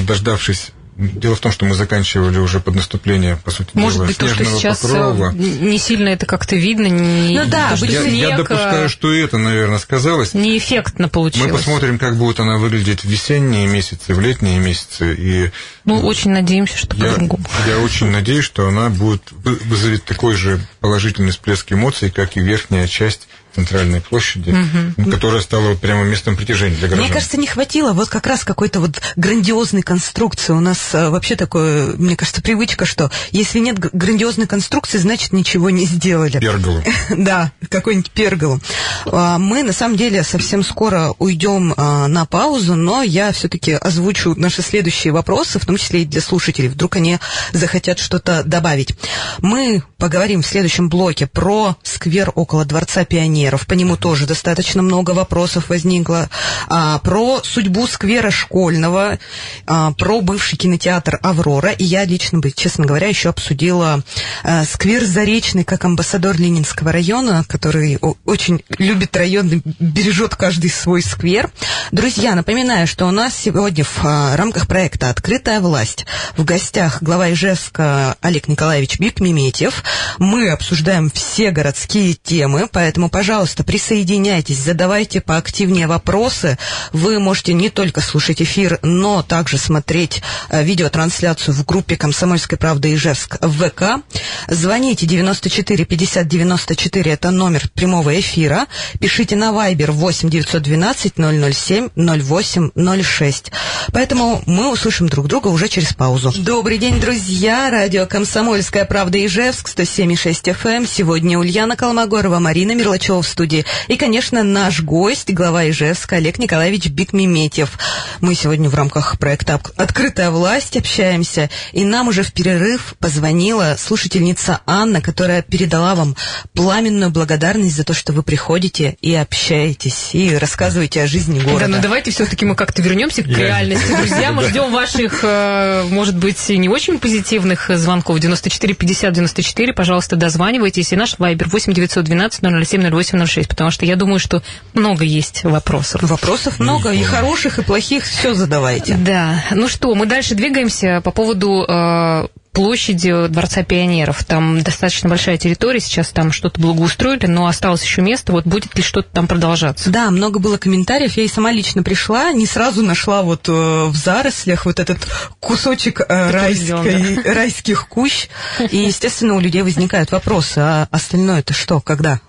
дождавшись 0.07 0.73
Дело 0.97 1.35
в 1.35 1.41
том, 1.41 1.51
что 1.51 1.65
мы 1.65 1.75
заканчивали 1.75 2.37
уже 2.37 2.61
под 2.61 2.75
наступление, 2.75 3.39
по 3.43 3.51
сути 3.51 3.71
Может 3.73 3.99
дела, 3.99 4.07
быть, 4.07 4.19
то, 4.19 4.29
что 4.29 4.45
сейчас 4.45 4.81
покрова. 4.81 5.33
не 5.33 5.79
сильно 5.79 6.11
это 6.11 6.27
как-то 6.27 6.55
видно. 6.55 6.87
Не, 6.87 7.39
ну 7.39 7.47
да, 7.47 7.71
то, 7.71 7.77
что 7.79 7.87
я, 7.87 8.03
снег, 8.03 8.15
я 8.15 8.37
допускаю, 8.37 8.91
что 8.91 9.11
это, 9.11 9.39
наверное, 9.39 9.79
сказалось. 9.79 10.35
Неэффектно 10.35 11.09
получилось. 11.09 11.51
Мы 11.51 11.57
посмотрим, 11.57 11.99
как 11.99 12.19
будет 12.19 12.41
она 12.41 12.59
выглядеть 12.59 13.05
в 13.05 13.09
весенние 13.09 13.67
месяцы, 13.67 14.13
в 14.13 14.21
летние 14.21 14.59
месяцы. 14.59 15.15
И 15.15 15.51
ну, 15.87 16.01
очень 16.01 16.31
надеемся, 16.31 16.77
что 16.77 16.89
по-другому. 16.89 17.43
Я, 17.67 17.77
я 17.77 17.79
очень 17.79 18.11
надеюсь, 18.11 18.45
что 18.45 18.69
она 18.69 18.91
будет 18.91 19.23
вызовет 19.33 20.05
такой 20.05 20.35
же 20.35 20.61
положительный 20.81 21.31
всплеск 21.31 21.73
эмоций, 21.73 22.11
как 22.11 22.37
и 22.37 22.41
верхняя 22.41 22.87
часть 22.87 23.29
центральной 23.55 24.01
площади, 24.01 24.51
угу. 24.51 25.11
которая 25.11 25.41
стала 25.41 25.75
прямо 25.75 26.05
местом 26.05 26.37
притяжения 26.37 26.77
для 26.77 26.89
граждан. 26.89 27.07
Мне 27.07 27.13
кажется, 27.13 27.37
не 27.37 27.47
хватило 27.47 27.93
вот 27.93 28.09
как 28.09 28.27
раз 28.27 28.45
какой-то 28.45 28.81
вот 28.81 29.01
грандиозной 29.17 29.83
конструкции. 29.83 30.53
У 30.53 30.61
нас 30.61 30.79
а, 30.93 31.11
вообще 31.11 31.37
такое, 31.37 31.95
мне 31.97 32.17
кажется, 32.17 32.41
привычка, 32.43 32.87
что 32.87 33.11
если 33.31 33.59
нет 33.59 33.79
грандиозной 33.79 34.47
конструкции, 34.47 34.99
значит 34.99 35.33
ничего 35.33 35.71
не 35.71 35.85
сделали. 35.85 36.39
Перголу. 36.39 36.83
да, 37.17 37.53
какой-нибудь 37.69 38.11
перголу. 38.11 38.61
А, 39.07 39.39
мы 39.39 39.63
на 39.63 39.73
самом 39.73 39.97
деле 39.97 40.23
совсем 40.23 40.65
скоро 40.65 41.15
уйдем 41.19 41.75
а, 41.77 42.09
на 42.09 42.25
паузу, 42.25 42.75
но 42.75 43.03
я 43.03 43.33
все-таки 43.33 43.73
озвучу 43.73 44.35
наши 44.37 44.63
следующие 44.63 45.13
вопросы, 45.13 45.59
в 45.59 45.67
том 45.67 45.77
числе 45.77 46.03
и 46.03 46.07
для 46.07 46.21
слушателей. 46.21 46.69
Вдруг 46.69 46.97
они 46.97 47.19
захотят 47.53 47.99
что-то 47.99 48.43
добавить. 48.45 48.95
Мы 49.39 49.83
поговорим 49.99 50.43
в 50.43 50.47
следующем 50.47 50.89
блоке 50.89 51.27
про 51.27 51.77
сквер 51.83 52.33
около 52.35 52.65
Дворца 52.65 53.05
Пионеров 53.05 53.42
пионеров. 53.43 53.67
По 53.67 53.75
нему 53.75 53.97
тоже 53.97 54.27
достаточно 54.27 54.83
много 54.83 55.11
вопросов 55.11 55.69
возникло. 55.69 56.29
А, 56.69 56.99
про 57.01 57.41
судьбу 57.43 57.87
сквера 57.87 58.31
школьного, 58.31 59.19
а, 59.67 59.93
про 59.93 60.21
бывший 60.21 60.57
кинотеатр 60.57 61.19
«Аврора». 61.23 61.71
И 61.71 61.85
я 61.85 62.05
лично, 62.05 62.41
честно 62.55 62.87
говоря, 62.87 63.09
еще 63.09 63.31
обсудила 63.31 64.03
а, 64.45 64.65
сквер 64.65 65.05
Заречный 65.05 65.65
как 65.65 65.85
амбассадор 65.85 66.37
Ленинского 66.39 66.93
района, 66.93 67.45
который 67.49 67.99
очень 68.25 68.63
любит 68.79 69.17
район, 69.17 69.63
бережет 69.81 70.37
каждый 70.37 70.71
свой 70.71 71.03
сквер. 71.03 71.51
Друзья, 71.91 72.35
напоминаю, 72.35 72.87
что 72.87 73.07
у 73.07 73.11
нас 73.11 73.35
сегодня 73.37 73.85
в 73.85 74.05
а, 74.05 74.37
рамках 74.37 74.69
проекта 74.69 75.11
«Открытая 75.11 75.61
власть» 75.61 76.07
в 76.37 76.45
гостях 76.45 77.03
глава 77.03 77.33
Ижевска 77.33 78.17
Олег 78.21 78.49
Николаевич 78.49 78.99
Бик-Меметьев. 78.99 79.83
Мы 80.19 80.51
обсуждаем 80.51 81.11
все 81.11 81.51
городские 81.51 82.15
темы, 82.15 82.69
поэтому, 82.71 83.09
пожалуйста, 83.09 83.32
пожалуйста, 83.33 83.65
присоединяйтесь, 83.65 84.59
задавайте 84.59 85.23
поактивнее 85.23 85.87
вопросы. 85.87 86.59
Вы 86.93 87.19
можете 87.19 87.55
не 87.55 87.71
только 87.71 88.03
слушать 88.03 88.43
эфир, 88.43 88.79
но 88.83 89.23
также 89.23 89.57
смотреть 89.57 90.23
э, 90.51 90.63
видеотрансляцию 90.63 91.55
в 91.55 91.65
группе 91.65 91.97
«Комсомольской 91.97 92.59
правды 92.59 92.95
Ижевск» 92.95 93.39
в 93.41 93.71
ВК. 93.71 94.05
Звоните 94.49 95.07
94 95.07 95.87
50 95.87 96.29
94, 96.29 97.11
это 97.11 97.31
номер 97.31 97.71
прямого 97.75 98.21
эфира. 98.21 98.67
Пишите 99.01 99.35
на 99.35 99.47
Viber 99.47 99.93
8 99.93 100.29
912 100.29 101.15
007 101.17 101.89
08 101.97 103.03
06. 103.03 103.53
Поэтому 103.95 104.43
мы 104.45 104.71
услышим 104.71 105.09
друг 105.09 105.27
друга 105.29 105.49
уже 105.49 105.69
через 105.69 105.95
паузу. 105.95 106.35
Добрый 106.37 106.77
день, 106.77 107.01
друзья! 107.01 107.71
Радио 107.71 108.05
«Комсомольская 108.05 108.85
правда» 108.85 109.25
Ижевск, 109.25 109.71
107,6 109.71 110.55
FM. 110.55 110.87
Сегодня 110.87 111.39
Ульяна 111.39 111.77
Колмогорова, 111.77 112.39
Марина 112.39 112.73
Мерлачева 112.73 113.22
в 113.23 113.29
студии. 113.29 113.65
И, 113.89 113.97
конечно, 113.97 114.43
наш 114.43 114.83
гость, 114.83 115.33
глава 115.33 115.69
Ижевска 115.69 116.17
Олег 116.17 116.39
Николаевич 116.39 116.87
Бикмеметьев. 116.89 117.79
Мы 118.21 118.35
сегодня 118.35 118.69
в 118.69 118.75
рамках 118.75 119.19
проекта 119.19 119.61
«Открытая 119.77 120.31
власть» 120.31 120.77
общаемся, 120.77 121.51
и 121.73 121.85
нам 121.85 122.09
уже 122.09 122.23
в 122.23 122.33
перерыв 122.33 122.95
позвонила 122.99 123.77
слушательница 123.79 124.61
Анна, 124.67 125.01
которая 125.01 125.43
передала 125.43 125.95
вам 125.95 126.17
пламенную 126.55 127.11
благодарность 127.11 127.77
за 127.77 127.85
то, 127.85 127.95
что 127.95 128.13
вы 128.13 128.23
приходите 128.23 128.97
и 129.01 129.15
общаетесь, 129.15 130.11
и 130.13 130.37
рассказываете 130.37 131.03
о 131.03 131.07
жизни 131.07 131.41
города. 131.41 131.67
Да, 131.67 131.69
ну 131.69 131.83
давайте 131.83 132.11
все-таки 132.11 132.45
мы 132.45 132.55
как-то 132.55 132.83
вернемся 132.83 133.23
к 133.23 133.27
реальности. 133.27 133.95
Друзья, 133.97 134.33
мы 134.33 134.49
ждем 134.49 134.73
ваших, 134.73 135.21
э, 135.23 135.85
может 135.91 136.17
быть, 136.17 136.49
не 136.49 136.69
очень 136.69 136.99
позитивных 136.99 137.71
звонков. 137.75 138.19
94 138.19 138.75
50 138.75 139.13
94, 139.13 139.73
пожалуйста, 139.73 140.17
дозванивайтесь. 140.17 140.93
И 140.93 140.97
наш 140.97 141.19
вайбер 141.19 141.49
8 141.49 141.73
912 141.73 142.41
007 142.41 142.91
08 142.91 143.12
806, 143.13 143.49
потому 143.49 143.71
что 143.71 143.85
я 143.85 143.97
думаю, 143.97 144.19
что 144.19 144.43
много 144.75 145.05
есть 145.05 145.45
вопросов. 145.45 146.03
Вопросов 146.03 146.59
много, 146.59 146.93
и 146.93 147.03
хороших, 147.03 147.59
и 147.59 147.63
плохих, 147.63 148.05
все 148.05 148.35
задавайте. 148.35 148.95
Да. 148.95 149.45
Ну 149.51 149.69
что, 149.69 149.95
мы 149.95 150.07
дальше 150.07 150.35
двигаемся 150.35 151.01
по 151.03 151.11
поводу 151.11 151.65
э, 151.69 152.27
площади 152.53 153.29
Дворца 153.29 153.63
пионеров. 153.63 154.25
Там 154.25 154.63
достаточно 154.63 155.09
большая 155.09 155.39
территория, 155.39 155.81
сейчас 155.81 156.11
там 156.11 156.33
что-то 156.33 156.61
благоустроили, 156.61 157.27
но 157.27 157.47
осталось 157.47 157.83
еще 157.83 158.03
место. 158.03 158.33
Вот 158.33 158.47
будет 158.47 158.77
ли 158.77 158.83
что-то 158.83 159.09
там 159.13 159.27
продолжаться? 159.27 159.91
Да, 159.91 160.11
много 160.11 160.39
было 160.39 160.59
комментариев. 160.59 161.17
Я 161.17 161.25
и 161.25 161.29
сама 161.29 161.51
лично 161.51 161.83
пришла, 161.83 162.33
не 162.33 162.47
сразу 162.47 162.83
нашла 162.83 163.23
вот 163.23 163.49
э, 163.49 163.53
в 163.53 163.95
зарослях 163.97 164.67
вот 164.67 164.81
этот 164.81 164.99
кусочек 165.41 166.01
э, 166.01 166.31
райской, 166.31 167.23
райских 167.23 167.89
кущ. 167.89 168.29
И, 168.71 168.77
естественно, 168.77 169.35
у 169.35 169.41
людей 169.41 169.63
возникают 169.63 170.13
вопросы, 170.13 170.59
а 170.59 170.89
остальное-то 170.91 171.55
что, 171.55 171.81
когда? 171.81 172.21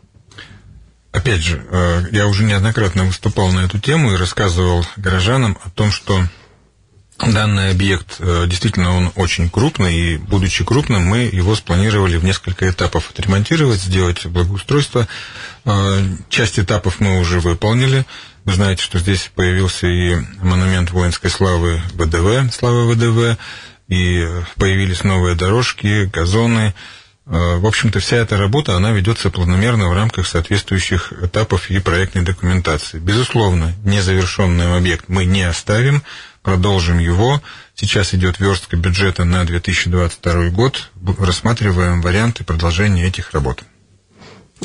Опять 1.13 1.41
же, 1.41 1.63
э, 1.69 2.05
я 2.11 2.25
уже 2.25 2.43
неоднократно 2.43 3.03
выступал 3.03 3.51
на 3.51 3.61
эту 3.61 3.79
тему 3.79 4.11
и 4.11 4.17
рассказывал 4.17 4.83
горожанам 4.97 5.59
о 5.63 5.69
том, 5.69 5.91
что 5.91 6.27
данный 7.19 7.69
объект 7.69 8.15
э, 8.17 8.45
действительно 8.47 8.97
он 8.97 9.11
очень 9.15 9.47
крупный, 9.47 9.95
и 9.95 10.17
будучи 10.17 10.65
крупным, 10.65 11.03
мы 11.03 11.19
его 11.19 11.55
спланировали 11.55 12.17
в 12.17 12.25
несколько 12.25 12.67
этапов 12.67 13.11
отремонтировать, 13.11 13.79
сделать 13.79 14.25
благоустройство. 14.25 15.07
Э, 15.65 16.03
часть 16.29 16.57
этапов 16.57 16.99
мы 16.99 17.19
уже 17.19 17.39
выполнили. 17.39 18.07
Вы 18.43 18.53
знаете, 18.55 18.81
что 18.81 18.97
здесь 18.97 19.31
появился 19.35 19.85
и 19.85 20.15
монумент 20.41 20.89
воинской 20.89 21.29
славы 21.29 21.79
ВДВ, 21.93 22.51
славы 22.51 22.91
ВДВ, 22.91 23.37
и 23.87 24.27
появились 24.55 25.03
новые 25.03 25.35
дорожки, 25.35 26.09
газоны, 26.11 26.73
в 27.25 27.65
общем-то, 27.65 27.99
вся 27.99 28.17
эта 28.17 28.37
работа, 28.37 28.75
она 28.75 28.91
ведется 28.91 29.29
планомерно 29.29 29.87
в 29.87 29.93
рамках 29.93 30.27
соответствующих 30.27 31.13
этапов 31.21 31.69
и 31.69 31.79
проектной 31.79 32.23
документации. 32.23 32.99
Безусловно, 32.99 33.73
незавершенный 33.85 34.75
объект 34.75 35.05
мы 35.07 35.23
не 35.23 35.43
оставим, 35.43 36.03
продолжим 36.41 36.99
его. 36.99 37.41
Сейчас 37.75 38.13
идет 38.13 38.39
верстка 38.39 38.75
бюджета 38.75 39.23
на 39.23 39.45
2022 39.45 40.49
год. 40.49 40.91
Рассматриваем 41.17 42.01
варианты 42.01 42.43
продолжения 42.43 43.07
этих 43.07 43.31
работ. 43.31 43.63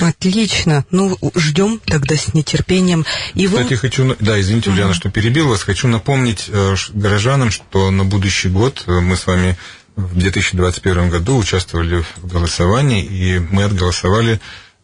Отлично. 0.01 0.85
Ну, 0.91 1.17
ждем 1.35 1.81
тогда 1.85 2.17
с 2.17 2.35
нетерпением. 2.35 3.05
И 3.35 3.47
Кстати, 3.47 3.75
вы... 3.75 3.77
хочу... 3.77 4.17
Да, 4.21 4.41
извините, 4.41 4.71
Ульяна, 4.71 4.95
что 4.95 5.11
перебил 5.11 5.49
вас. 5.49 5.63
Хочу 5.63 5.89
напомнить 5.89 6.47
э, 6.49 6.75
горожанам, 6.93 7.51
что 7.51 7.91
на 7.91 8.05
будущий 8.05 8.49
год 8.49 8.85
э, 8.87 9.01
мы 9.01 9.17
с 9.17 9.27
вами 9.27 9.57
в 9.99 10.17
2021 10.17 11.11
году 11.11 11.37
участвовали 11.37 12.05
в 12.17 12.27
голосовании, 12.27 13.05
и 13.05 13.39
мы 13.41 13.65
отголосовали 13.65 14.41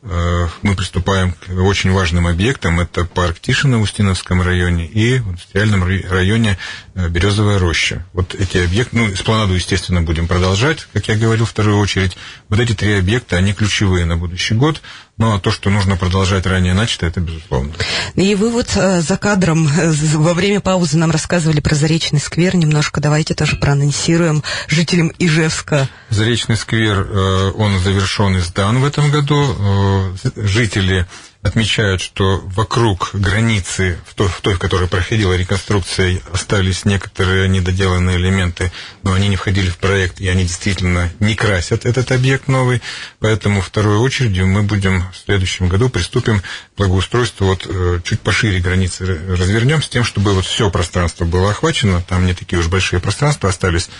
Э, 0.06 0.48
мы 0.60 0.76
приступаем 0.76 1.32
к 1.32 1.48
очень 1.50 1.90
важным 1.90 2.26
объектам. 2.26 2.78
Это 2.78 3.06
парк 3.06 3.40
Тишина 3.40 3.78
в 3.78 3.82
Устиновском 3.82 4.42
районе 4.42 4.86
и 4.86 5.18
в 5.18 5.30
индустриальном 5.30 5.84
районе 5.84 6.58
э, 6.94 7.08
Березовая 7.08 7.58
роща. 7.58 8.04
Вот 8.12 8.34
эти 8.34 8.58
объекты, 8.58 8.96
ну, 8.98 9.10
эспланаду, 9.10 9.54
естественно, 9.54 10.02
будем 10.02 10.28
продолжать, 10.28 10.86
как 10.92 11.08
я 11.08 11.16
говорил, 11.16 11.46
в 11.46 11.50
вторую 11.50 11.78
очередь. 11.78 12.18
Вот 12.50 12.60
эти 12.60 12.74
три 12.74 12.98
объекта, 12.98 13.36
они 13.36 13.54
ключевые 13.54 14.04
на 14.04 14.18
будущий 14.18 14.54
год. 14.54 14.82
Ну, 15.16 15.32
а 15.32 15.38
то, 15.38 15.52
что 15.52 15.70
нужно 15.70 15.96
продолжать 15.96 16.44
ранее 16.44 16.74
начато, 16.74 17.06
это 17.06 17.20
безусловно. 17.20 17.72
И 18.16 18.34
вы 18.34 18.50
вот 18.50 18.72
э, 18.74 19.00
за 19.00 19.16
кадром 19.16 19.68
во 19.68 20.34
время 20.34 20.60
паузы 20.60 20.98
нам 20.98 21.12
рассказывали 21.12 21.60
про 21.60 21.76
Заречный 21.76 22.20
сквер. 22.20 22.56
Немножко 22.56 23.00
давайте 23.00 23.34
тоже 23.34 23.56
проанонсируем 23.56 24.42
жителям 24.68 25.12
Ижевска. 25.18 25.88
Заречный 26.10 26.56
сквер, 26.56 27.08
он 27.56 27.78
завершен 27.78 28.36
и 28.36 28.40
сдан 28.40 28.78
в 28.80 28.84
этом 28.84 29.10
году 29.10 30.16
жители 30.36 31.06
отмечают, 31.44 32.00
что 32.00 32.40
вокруг 32.56 33.10
границы, 33.12 33.98
в 34.06 34.14
той, 34.14 34.28
в 34.28 34.40
той, 34.40 34.54
в 34.54 34.58
которой 34.58 34.88
проходила 34.88 35.34
реконструкция, 35.34 36.20
остались 36.32 36.86
некоторые 36.86 37.48
недоделанные 37.48 38.16
элементы, 38.16 38.72
но 39.02 39.12
они 39.12 39.28
не 39.28 39.36
входили 39.36 39.68
в 39.68 39.76
проект, 39.76 40.20
и 40.22 40.28
они 40.28 40.44
действительно 40.44 41.12
не 41.20 41.34
красят 41.34 41.84
этот 41.84 42.12
объект 42.12 42.48
новый. 42.48 42.80
Поэтому 43.18 43.60
второй 43.60 43.98
очередью 43.98 44.46
мы 44.46 44.62
будем 44.62 45.04
в 45.12 45.16
следующем 45.18 45.68
году 45.68 45.90
приступим 45.90 46.40
к 46.40 46.44
благоустройству 46.78 47.46
вот 47.46 47.66
э, 47.68 48.00
чуть 48.02 48.20
пошире 48.20 48.60
границы 48.60 49.04
развернем, 49.04 49.82
с 49.82 49.88
тем, 49.90 50.02
чтобы 50.02 50.32
вот 50.32 50.46
все 50.46 50.70
пространство 50.70 51.26
было 51.26 51.50
охвачено, 51.50 52.02
там 52.08 52.24
не 52.24 52.32
такие 52.32 52.58
уж 52.58 52.68
большие 52.68 53.00
пространства 53.00 53.50
остались. 53.50 53.90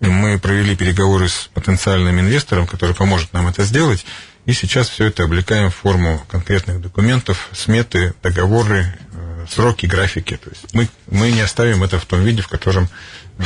Мы 0.00 0.38
провели 0.38 0.74
переговоры 0.74 1.28
с 1.28 1.50
потенциальным 1.52 2.18
инвестором, 2.18 2.66
который 2.66 2.94
поможет 2.94 3.34
нам 3.34 3.46
это 3.46 3.62
сделать. 3.64 4.06
И 4.46 4.52
сейчас 4.52 4.88
все 4.88 5.06
это 5.06 5.24
облекаем 5.24 5.70
в 5.70 5.74
форму 5.74 6.22
конкретных 6.28 6.80
документов, 6.80 7.48
сметы, 7.52 8.14
договоры, 8.22 8.94
э, 9.12 9.46
сроки, 9.48 9.86
графики. 9.86 10.36
То 10.36 10.50
есть 10.50 10.74
мы, 10.74 10.88
мы 11.06 11.30
не 11.30 11.40
оставим 11.40 11.82
это 11.82 11.98
в 11.98 12.04
том 12.04 12.22
виде, 12.22 12.42
в 12.42 12.48
котором 12.48 12.88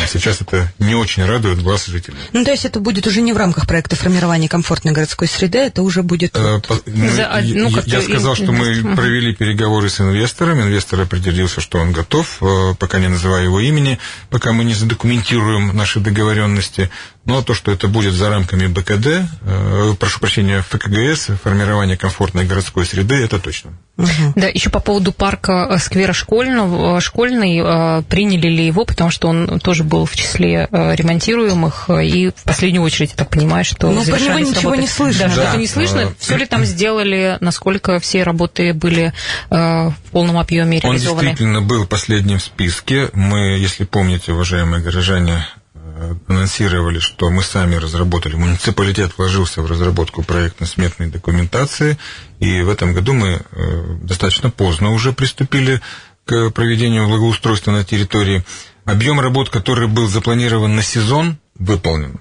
Сейчас 0.07 0.41
это 0.43 0.71
не 0.79 0.95
очень 0.95 1.25
радует 1.25 1.63
глаз 1.63 1.87
жителей. 1.87 2.19
Ну, 2.33 2.45
то 2.45 2.51
есть 2.51 2.67
это 2.67 2.79
будет 2.79 3.07
уже 3.07 3.23
не 3.23 3.33
в 3.33 3.39
рамках 3.39 3.67
проекта 3.67 3.97
формирования 3.97 4.49
комфортной 4.49 4.93
городской 4.93 5.29
среды, 5.29 5.59
это 5.59 5.83
уже 5.83 6.03
будет... 6.03 6.37
Э, 6.37 6.61
по, 6.61 6.79
мы, 6.87 7.11
За, 7.11 7.41
ну, 7.43 7.71
я 7.87 8.03
сказал, 8.03 8.35
что 8.35 8.53
мы 8.53 8.95
провели 8.95 9.35
переговоры 9.35 9.89
с 9.89 10.01
инвестором. 10.01 10.61
Инвестор 10.61 11.01
определился, 11.01 11.63
что 11.63 11.79
он 11.79 11.93
готов, 11.93 12.39
э, 12.43 12.75
пока 12.79 12.99
не 12.99 13.09
называю 13.09 13.45
его 13.45 13.61
имени, 13.61 13.99
пока 14.29 14.53
мы 14.53 14.65
не 14.65 14.75
задокументируем 14.75 15.75
наши 15.75 16.01
договоренности. 16.01 16.91
Но 17.25 17.43
то, 17.43 17.53
что 17.53 17.71
это 17.71 17.89
будет 17.89 18.15
за 18.15 18.31
рамками 18.31 18.67
БКД, 18.67 19.07
э, 19.43 19.95
прошу 20.01 20.19
прощения, 20.21 20.63
ФКГС, 20.63 21.31
формирование 21.43 21.97
комфортной 21.97 22.47
городской 22.47 22.87
среды, 22.87 23.17
это 23.17 23.39
точно. 23.39 23.73
Угу. 23.99 24.33
Да, 24.37 24.47
еще 24.47 24.71
по 24.71 24.81
поводу 24.81 25.13
парка 25.13 25.69
э, 25.71 25.79
сквера 25.79 26.15
школьного, 26.15 27.01
школьный, 27.03 27.59
э, 27.59 28.03
приняли 28.09 28.49
ли 28.49 28.67
его, 28.67 28.87
потому 28.87 29.11
что 29.11 29.29
он 29.29 29.61
тоже 29.61 29.78
был 29.85 30.07
в 30.07 30.15
числе 30.17 30.69
ремонтируемых, 30.71 31.91
и 31.91 32.31
в 32.35 32.45
последнюю 32.45 32.83
очередь, 32.83 33.11
я 33.11 33.17
так 33.17 33.31
понимаю, 33.31 33.65
что 33.65 33.91
Ну, 33.91 34.05
про 34.05 34.19
него 34.19 34.39
ничего 34.39 34.71
работы. 34.71 34.81
не 34.83 34.89
слышно. 34.89 35.29
Да, 35.29 35.35
да. 35.35 35.43
что-то 35.43 35.59
не 35.59 35.67
слышно. 35.67 36.15
Все 36.19 36.37
ли 36.37 36.47
там 36.47 36.65
сделали, 36.65 37.39
насколько 37.41 37.99
все 38.01 38.23
работы 38.23 38.73
были 38.73 39.13
в 39.51 39.95
полном 40.13 40.39
объеме 40.39 40.81
реализованы? 40.81 41.19
Он 41.19 41.27
действительно 41.27 41.63
был 41.63 41.87
последним 41.87 42.39
в 42.39 42.43
списке. 42.43 43.11
Мы, 43.13 43.59
если 43.59 43.85
помните, 43.85 44.33
уважаемые 44.33 44.83
горожане, 44.83 45.47
анонсировали, 46.29 47.01
что 47.01 47.29
мы 47.31 47.43
сами 47.43 47.75
разработали, 47.75 48.37
муниципалитет 48.37 49.13
вложился 49.19 49.63
в 49.63 49.67
разработку 49.67 50.23
проектно-сметной 50.23 51.09
документации, 51.09 51.99
и 52.39 52.63
в 52.63 52.69
этом 52.69 52.95
году 52.95 53.15
мы 53.15 53.41
э, 53.51 53.97
достаточно 54.03 54.51
поздно 54.51 54.93
уже 54.93 55.13
приступили 55.13 55.81
к 56.25 56.51
проведению 56.51 57.09
благоустройства 57.09 57.73
на 57.73 57.85
территории. 57.85 58.45
Объем 58.89 59.21
работ, 59.21 59.51
который 59.51 59.87
был 59.87 60.09
запланирован 60.09 60.75
на 60.75 60.81
сезон, 60.81 61.37
выполнен. 61.59 62.19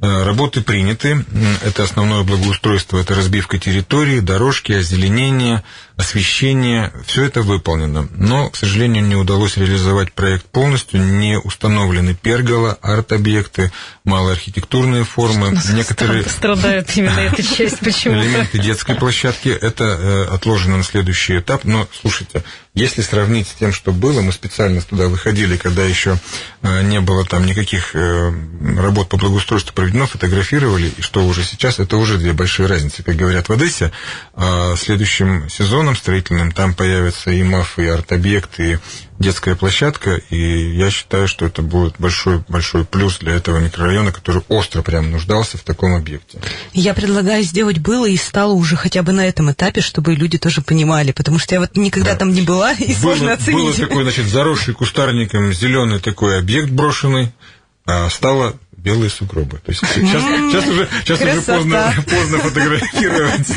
Э, 0.00 0.22
работы 0.22 0.60
приняты. 0.60 1.24
Это 1.64 1.82
основное 1.82 2.22
благоустройство, 2.22 2.98
это 2.98 3.16
разбивка 3.16 3.58
территории, 3.58 4.20
дорожки, 4.20 4.70
озеленение, 4.70 5.64
освещение. 5.96 6.92
Все 7.06 7.24
это 7.24 7.42
выполнено. 7.42 8.08
Но, 8.16 8.50
к 8.50 8.56
сожалению, 8.56 9.04
не 9.04 9.16
удалось 9.16 9.56
реализовать 9.56 10.12
проект 10.12 10.44
полностью. 10.46 11.00
Не 11.00 11.38
установлены 11.38 12.14
пергола, 12.14 12.78
арт-объекты, 12.82 13.72
малоархитектурные 14.04 15.04
формы. 15.04 15.58
Некоторые 15.72 16.24
страдают 16.24 16.90
именно 16.96 17.20
эта 17.20 17.42
часть 17.42 17.78
почему 17.78 18.16
Элементы 18.20 18.58
детской 18.58 18.94
площадки. 18.94 19.48
Это 19.48 19.84
э, 19.84 20.24
отложено 20.34 20.76
на 20.76 20.84
следующий 20.84 21.38
этап. 21.38 21.64
Но, 21.64 21.88
слушайте, 21.98 22.44
если 22.74 23.00
сравнить 23.00 23.48
с 23.48 23.52
тем, 23.52 23.72
что 23.72 23.92
было, 23.92 24.20
мы 24.20 24.32
специально 24.32 24.80
туда 24.82 25.08
выходили, 25.08 25.56
когда 25.56 25.84
еще 25.84 26.18
э, 26.62 26.82
не 26.82 27.00
было 27.00 27.24
там 27.24 27.46
никаких 27.46 27.94
работ 27.94 29.08
по 29.08 29.16
благоустройству 29.16 29.72
проведено, 29.72 29.94
проведено, 29.94 30.06
фотографировали, 30.06 30.92
и 30.96 31.02
что 31.02 31.24
уже 31.24 31.44
сейчас, 31.44 31.78
это 31.78 31.96
уже 31.96 32.18
две 32.18 32.32
большие 32.32 32.66
разницы. 32.66 33.02
Как 33.02 33.16
говорят 33.16 33.48
в 33.48 33.52
Одессе, 33.52 33.92
а 34.34 34.74
следующим 34.76 35.48
сезоном 35.48 35.83
строительным 35.94 36.52
там 36.52 36.74
появятся 36.74 37.30
и 37.30 37.42
МАФ, 37.42 37.78
и 37.78 37.86
арт-объект, 37.86 38.58
и 38.58 38.78
детская 39.18 39.54
площадка, 39.54 40.16
и 40.30 40.76
я 40.76 40.90
считаю, 40.90 41.28
что 41.28 41.46
это 41.46 41.62
будет 41.62 41.94
большой-большой 41.98 42.84
плюс 42.84 43.18
для 43.18 43.34
этого 43.34 43.58
микрорайона, 43.58 44.12
который 44.12 44.42
остро 44.48 44.82
прям 44.82 45.10
нуждался 45.10 45.58
в 45.58 45.62
таком 45.62 45.94
объекте. 45.94 46.38
Я 46.72 46.94
предлагаю 46.94 47.42
сделать 47.44 47.78
было 47.78 48.06
и 48.06 48.16
стало 48.16 48.52
уже 48.52 48.76
хотя 48.76 49.02
бы 49.02 49.12
на 49.12 49.26
этом 49.26 49.52
этапе, 49.52 49.82
чтобы 49.82 50.14
люди 50.14 50.38
тоже 50.38 50.62
понимали, 50.62 51.12
потому 51.12 51.38
что 51.38 51.54
я 51.54 51.60
вот 51.60 51.76
никогда 51.76 52.12
да. 52.12 52.20
там 52.20 52.32
не 52.32 52.42
была, 52.42 52.72
и 52.78 52.86
было, 52.86 52.98
сложно 52.98 53.32
оценить. 53.34 53.76
Было 53.76 53.88
такой, 53.88 54.02
значит, 54.04 54.26
заросший 54.26 54.74
кустарником 54.74 55.52
зеленый 55.52 56.00
такой 56.00 56.38
объект 56.38 56.70
брошенный, 56.70 57.32
а 57.86 58.08
стало 58.08 58.56
белые 58.84 59.08
сугробы. 59.08 59.58
То 59.64 59.70
есть 59.70 59.80
сейчас, 59.80 60.22
сейчас 60.22 60.66
уже, 60.68 60.88
сейчас 61.04 61.20
уже 61.22 61.40
поздно, 61.40 61.94
поздно 62.06 62.38
фотографировать. 62.38 63.48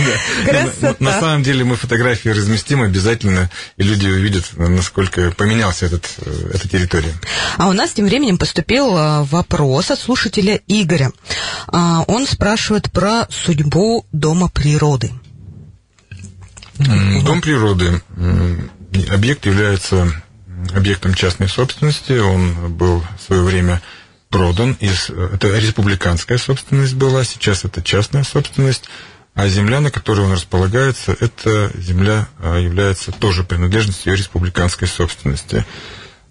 Да. 0.46 0.96
На, 1.00 1.12
на 1.12 1.20
самом 1.20 1.44
деле 1.44 1.66
мы 1.66 1.76
фотографии 1.76 2.30
разместим 2.30 2.82
обязательно, 2.82 3.52
и 3.76 3.84
люди 3.84 4.08
увидят, 4.08 4.46
насколько 4.56 5.32
поменялся 5.32 5.88
этот, 5.88 6.08
э, 6.26 6.52
эта 6.54 6.70
территория. 6.70 7.13
А 7.58 7.68
у 7.68 7.74
нас 7.74 7.92
тем 7.92 8.06
временем 8.06 8.38
поступил 8.38 8.98
э, 8.98 9.24
вопрос 9.26 9.92
от 9.92 10.00
слушателя 10.00 10.62
Игоря. 10.68 11.12
А, 11.68 12.04
он 12.08 12.26
спрашивает 12.26 12.90
про 12.92 13.28
судьбу 13.30 14.06
Дома 14.13 14.48
природы. 14.48 15.12
Дом 16.78 17.42
природы. 17.42 18.02
Объект 19.10 19.46
является 19.46 20.10
объектом 20.74 21.13
частной 21.13 21.50
собственности. 21.50 22.13
Он 22.13 22.74
был 22.74 23.04
в 23.20 23.26
свое 23.26 23.42
время 23.42 23.82
продан 24.30 24.74
из... 24.80 25.10
Это 25.10 25.58
республиканская 25.58 26.38
собственность 26.38 26.96
была, 26.96 27.24
сейчас 27.24 27.66
это 27.66 27.82
частная 27.82 28.24
собственность. 28.24 28.86
А 29.34 29.48
земля, 29.48 29.82
на 29.82 29.92
которой 29.92 30.22
он 30.22 30.34
располагается, 30.34 31.16
эта 31.20 31.72
земля 31.80 32.28
а, 32.40 32.58
является 32.58 33.12
тоже 33.12 33.44
принадлежностью 33.44 34.16
республиканской 34.16 34.88
собственности. 34.88 35.63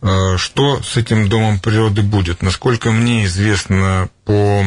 А, 0.02 0.36
что 0.36 0.82
с 0.82 0.96
этим 0.96 1.28
домом 1.28 1.60
природы 1.60 2.02
будет? 2.02 2.42
Насколько 2.42 2.90
мне 2.90 3.24
известно 3.26 4.08
по 4.24 4.64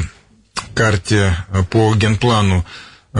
карте, 0.74 1.36
по 1.70 1.94
генплану, 1.96 2.65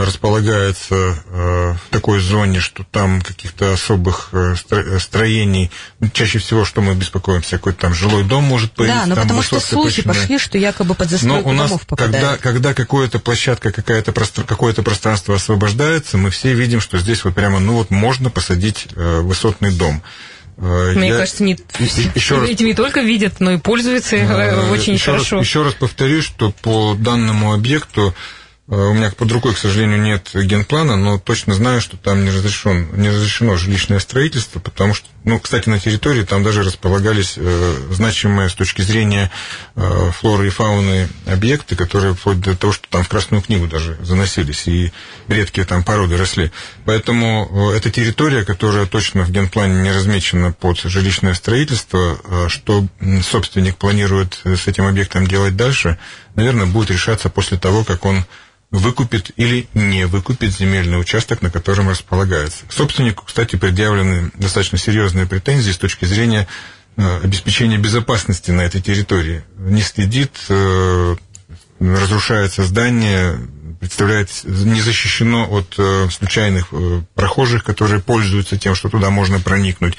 располагается 0.06 0.96
э, 0.96 1.74
в 1.74 1.90
такой 1.90 2.20
зоне, 2.20 2.60
что 2.60 2.84
там 2.84 3.22
каких-то 3.22 3.74
особых 3.74 4.30
э, 4.32 4.56
строений, 5.00 5.72
чаще 6.14 6.40
всего, 6.40 6.66
что 6.66 6.82
мы 6.82 6.96
беспокоимся, 6.96 7.58
какой-то 7.58 7.80
там 7.80 7.94
жилой 7.94 8.24
дом 8.24 8.44
может 8.44 8.72
появиться. 8.74 9.02
Да, 9.02 9.08
но 9.08 9.16
потому 9.16 9.42
что 9.42 9.60
слухи 9.60 10.02
точно... 10.02 10.14
пошли, 10.14 10.38
что 10.38 10.58
якобы 10.58 10.96
под 10.96 11.10
застройку 11.10 11.50
но 11.50 11.56
у 11.56 11.58
нас, 11.58 11.70
домов 11.70 11.86
попадает. 11.86 12.14
Когда, 12.14 12.38
когда 12.38 12.74
какая-то 12.74 13.20
площадка, 13.20 13.72
какая-то 13.72 14.12
простр... 14.12 14.44
какое-то 14.44 14.84
пространство 14.84 15.36
освобождается, 15.36 16.18
мы 16.18 16.30
все 16.30 16.54
видим, 16.54 16.82
что 16.82 16.98
здесь 16.98 17.24
вот 17.24 17.36
прямо, 17.36 17.60
ну 17.60 17.74
вот 17.74 17.90
можно 17.92 18.30
посадить 18.30 18.88
э, 18.96 19.20
высотный 19.22 19.72
дом. 19.72 20.02
Мне 20.58 21.08
я... 21.08 21.18
кажется, 21.18 21.44
не, 21.44 21.54
еще 22.16 22.40
раз... 22.40 22.50
эти 22.50 22.64
не 22.64 22.74
только 22.74 23.00
видят, 23.00 23.40
но 23.40 23.52
и 23.52 23.58
пользуются 23.58 24.18
а, 24.18 24.70
очень 24.72 24.96
еще 24.96 25.12
хорошо. 25.12 25.38
Раз, 25.38 25.46
еще 25.46 25.64
раз 25.64 25.74
повторюсь, 25.74 26.26
что 26.26 26.52
по 26.52 26.96
данному 27.00 27.54
объекту 27.54 28.14
Э, 28.14 28.39
у 28.76 28.94
меня 28.94 29.12
под 29.12 29.32
рукой, 29.32 29.56
к 29.56 29.58
сожалению, 29.58 30.00
нет 30.00 30.30
генплана, 30.34 30.96
но 30.96 31.18
точно 31.18 31.56
знаю, 31.56 31.82
что 31.82 31.98
там 31.98 32.24
не, 32.24 32.30
разрешен, 32.30 32.88
не 32.94 33.10
разрешено 33.10 33.58
жилищное 33.58 34.00
строительство, 34.00 34.60
потому 34.60 34.94
что 34.94 35.08
Ну, 35.26 35.40
кстати, 35.40 35.68
на 35.68 35.80
территории 35.80 36.24
там 36.24 36.44
даже 36.44 36.64
располагались 36.64 37.34
э, 37.36 37.76
значимые 37.92 38.48
с 38.50 38.54
точки 38.54 38.82
зрения 38.82 39.30
э, 39.76 40.12
флоры 40.18 40.48
и 40.48 40.50
фауны 40.50 41.10
объекты, 41.26 41.76
которые 41.76 42.14
вплоть 42.14 42.40
до 42.40 42.56
того, 42.56 42.72
что 42.72 42.88
там 42.90 43.04
в 43.04 43.10
Красную 43.10 43.42
книгу 43.42 43.68
даже 43.68 43.98
заносились, 44.02 44.68
и 44.68 44.94
редкие 45.28 45.66
там 45.68 45.84
породы 45.84 46.16
росли. 46.18 46.52
Поэтому 46.86 47.72
э, 47.74 47.78
это 47.78 47.92
территория, 47.92 48.46
которая 48.46 48.86
точно 48.86 49.24
в 49.24 49.32
генплане 49.32 49.82
не 49.82 49.92
размечена 49.92 50.52
под 50.54 50.80
жилищное 50.80 51.34
строительство, 51.34 52.20
э, 52.24 52.48
что 52.48 52.88
собственник 53.22 53.78
планирует 53.78 54.40
с 54.46 54.68
этим 54.68 54.88
объектом 54.88 55.28
делать 55.28 55.56
дальше, 55.58 55.98
наверное, 56.36 56.66
будет 56.66 56.92
решаться 56.92 57.30
после 57.30 57.58
того, 57.58 57.84
как 57.84 58.06
он 58.06 58.26
выкупит 58.72 59.32
или 59.36 59.68
не 59.74 60.06
выкупит 60.06 60.54
земельный 60.54 61.00
участок, 61.00 61.42
на 61.42 61.50
котором 61.50 61.90
располагается. 61.90 62.66
Собственнику, 62.70 63.26
кстати, 63.26 63.56
предъявлены 63.56 64.32
достаточно 64.36 64.78
серьезные 64.78 65.26
претензии 65.26 65.72
с 65.72 65.78
точки 65.78 66.06
зрения 66.06 66.48
э, 66.98 67.20
обеспечения 67.24 67.78
безопасности 67.78 68.52
на 68.52 68.62
этой 68.62 68.82
территории. 68.82 69.44
Не 69.58 69.82
следит, 69.82 70.32
э, 70.50 71.16
разрушается 71.80 72.64
здание, 72.64 73.40
представляет, 73.80 74.30
не 74.44 74.82
защищено 74.82 75.48
от 75.50 75.74
э, 75.78 76.08
случайных 76.12 76.68
прохожих, 77.16 77.64
которые 77.64 78.02
пользуются 78.02 78.58
тем, 78.58 78.76
что 78.76 78.90
туда 78.90 79.10
можно 79.10 79.40
проникнуть. 79.40 79.98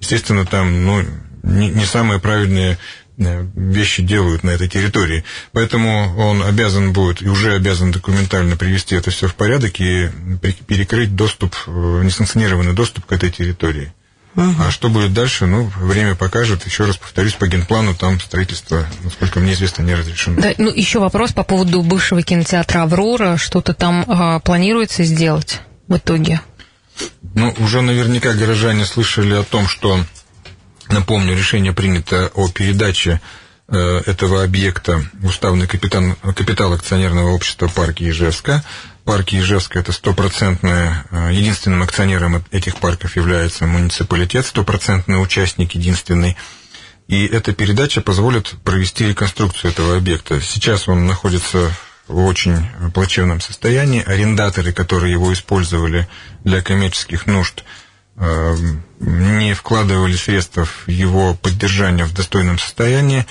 Естественно, 0.00 0.44
там 0.44 0.84
ну, 0.84 1.04
не, 1.44 2.18
правильные 2.18 2.72
Э, 2.72 2.76
вещи 3.18 4.02
делают 4.02 4.44
на 4.44 4.50
этой 4.50 4.68
территории. 4.68 5.24
Поэтому 5.52 6.16
он 6.16 6.42
обязан 6.42 6.92
будет 6.92 7.20
и 7.22 7.28
уже 7.28 7.54
обязан 7.54 7.90
документально 7.90 8.56
привести 8.56 8.94
это 8.94 9.10
все 9.10 9.28
в 9.28 9.34
порядок 9.34 9.80
и 9.80 10.10
перекрыть 10.66 11.16
доступ, 11.16 11.54
э, 11.66 12.00
несанкционированный 12.04 12.74
доступ 12.74 13.06
к 13.06 13.12
этой 13.12 13.30
территории. 13.30 13.92
Угу. 14.36 14.54
А 14.60 14.70
что 14.70 14.88
будет 14.88 15.12
дальше, 15.12 15.46
ну, 15.46 15.70
время 15.80 16.14
покажет. 16.14 16.64
Еще 16.64 16.84
раз 16.84 16.96
повторюсь, 16.96 17.32
по 17.32 17.48
генплану 17.48 17.94
там 17.94 18.20
строительство, 18.20 18.86
насколько 19.02 19.40
мне 19.40 19.54
известно, 19.54 19.82
не 19.82 19.94
разрешено. 19.94 20.40
Да, 20.40 20.52
ну, 20.58 20.70
еще 20.70 21.00
вопрос 21.00 21.32
по 21.32 21.42
поводу 21.42 21.82
бывшего 21.82 22.22
кинотеатра 22.22 22.82
«Аврора». 22.82 23.36
Что-то 23.36 23.74
там 23.74 24.04
а, 24.06 24.38
планируется 24.38 25.02
сделать 25.02 25.60
в 25.88 25.96
итоге? 25.96 26.40
Ну, 27.34 27.52
уже 27.58 27.80
наверняка 27.80 28.32
горожане 28.32 28.84
слышали 28.84 29.34
о 29.34 29.42
том, 29.42 29.66
что 29.66 30.04
Напомню, 30.90 31.36
решение 31.36 31.72
принято 31.72 32.30
о 32.34 32.48
передаче 32.48 33.20
э, 33.68 34.02
этого 34.06 34.42
объекта 34.42 35.04
уставный 35.22 35.66
капитан, 35.66 36.16
капитал 36.34 36.72
акционерного 36.72 37.30
общества 37.30 37.68
парки 37.68 38.08
Ижевска. 38.08 38.64
Парки 39.04 39.36
Ижевска– 39.36 39.78
это 39.80 39.92
стопроцентное, 39.92 41.04
э, 41.10 41.30
единственным 41.32 41.82
акционером 41.82 42.42
этих 42.52 42.76
парков 42.76 43.16
является 43.16 43.66
муниципалитет, 43.66 44.46
стопроцентный 44.46 45.22
участник 45.22 45.74
единственный. 45.74 46.36
И 47.06 47.26
эта 47.26 47.52
передача 47.52 48.00
позволит 48.00 48.54
провести 48.64 49.06
реконструкцию 49.08 49.72
этого 49.72 49.96
объекта. 49.96 50.40
Сейчас 50.40 50.88
он 50.88 51.06
находится 51.06 51.70
в 52.06 52.24
очень 52.24 52.66
плачевном 52.94 53.42
состоянии. 53.42 54.02
Арендаторы, 54.02 54.72
которые 54.72 55.12
его 55.12 55.32
использовали 55.34 56.08
для 56.44 56.62
коммерческих 56.62 57.26
нужд– 57.26 57.62
не 59.00 59.54
вкладывали 59.54 60.16
средства 60.16 60.64
в 60.64 60.88
его 60.88 61.34
поддержание 61.34 62.04
в 62.04 62.12
достойном 62.12 62.58
состоянии. 62.58 63.26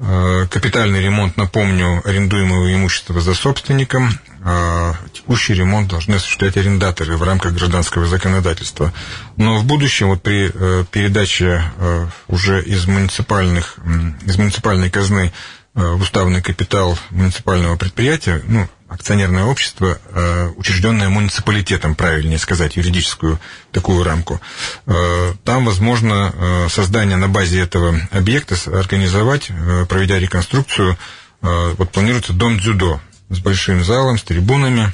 Э, 0.00 0.46
капитальный 0.48 1.02
ремонт, 1.02 1.36
напомню, 1.36 2.00
арендуемого 2.04 2.72
имущества 2.72 3.20
за 3.20 3.34
собственником, 3.34 4.12
а 4.44 4.94
текущий 5.12 5.54
ремонт 5.54 5.88
должны 5.88 6.14
осуществлять 6.14 6.56
арендаторы 6.56 7.16
в 7.16 7.22
рамках 7.24 7.54
гражданского 7.54 8.06
законодательства. 8.06 8.92
Но 9.36 9.58
в 9.58 9.64
будущем, 9.64 10.08
вот 10.08 10.22
при 10.22 10.52
э, 10.54 10.84
передаче 10.88 11.64
э, 11.78 12.06
уже 12.28 12.62
из, 12.62 12.86
муниципальных, 12.86 13.78
из 14.24 14.38
муниципальной 14.38 14.88
казны 14.88 15.32
в 15.74 16.00
уставный 16.00 16.42
капитал 16.42 16.98
муниципального 17.10 17.76
предприятия, 17.76 18.42
ну, 18.48 18.68
акционерное 18.88 19.44
общество, 19.44 19.98
э, 20.10 20.52
учрежденное 20.56 21.08
муниципалитетом, 21.08 21.94
правильнее 21.94 22.38
сказать, 22.38 22.76
юридическую 22.76 23.38
такую 23.70 24.02
рамку. 24.02 24.40
Э, 24.86 25.34
там 25.44 25.66
возможно 25.66 26.32
э, 26.34 26.68
создание 26.70 27.16
на 27.16 27.28
базе 27.28 27.60
этого 27.60 28.00
объекта 28.10 28.56
организовать, 28.72 29.50
проведя 29.88 30.18
реконструкцию, 30.18 30.96
вот 31.40 31.92
планируется 31.92 32.32
дом 32.32 32.58
дзюдо 32.58 33.00
с 33.28 33.38
большим 33.38 33.84
залом, 33.84 34.18
с 34.18 34.22
трибунами, 34.24 34.92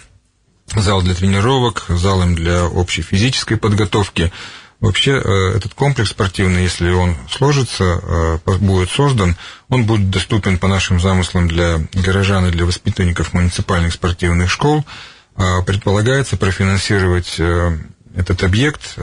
зал 0.74 1.00
для 1.00 1.14
тренировок, 1.14 1.87
залом 1.88 2.35
для 2.35 2.66
общей 2.66 3.00
физической 3.00 3.57
подготовки– 3.57 4.30
Вообще 4.85 5.12
э, 5.12 5.57
этот 5.57 5.73
комплекс 5.73 6.11
спортивный, 6.11 6.62
если 6.62 6.90
он 6.90 7.16
сложится, 7.31 7.85
э, 8.44 8.57
будет 8.59 8.90
создан, 8.90 9.35
он 9.70 9.87
будет 9.87 10.11
доступен 10.11 10.59
по 10.59 10.68
нашим 10.68 11.01
замыслам 11.01 11.49
для 11.49 11.81
горожан 11.94 12.47
и 12.47 12.51
для 12.51 12.66
воспитанников 12.66 13.33
муниципальных 13.33 13.94
спортивных 13.94 14.51
школ. 14.51 14.85
А 15.37 15.62
предполагается 15.62 16.37
профинансировать 16.37 17.37
э, 17.38 17.79
этот 18.14 18.44
объект, 18.44 18.94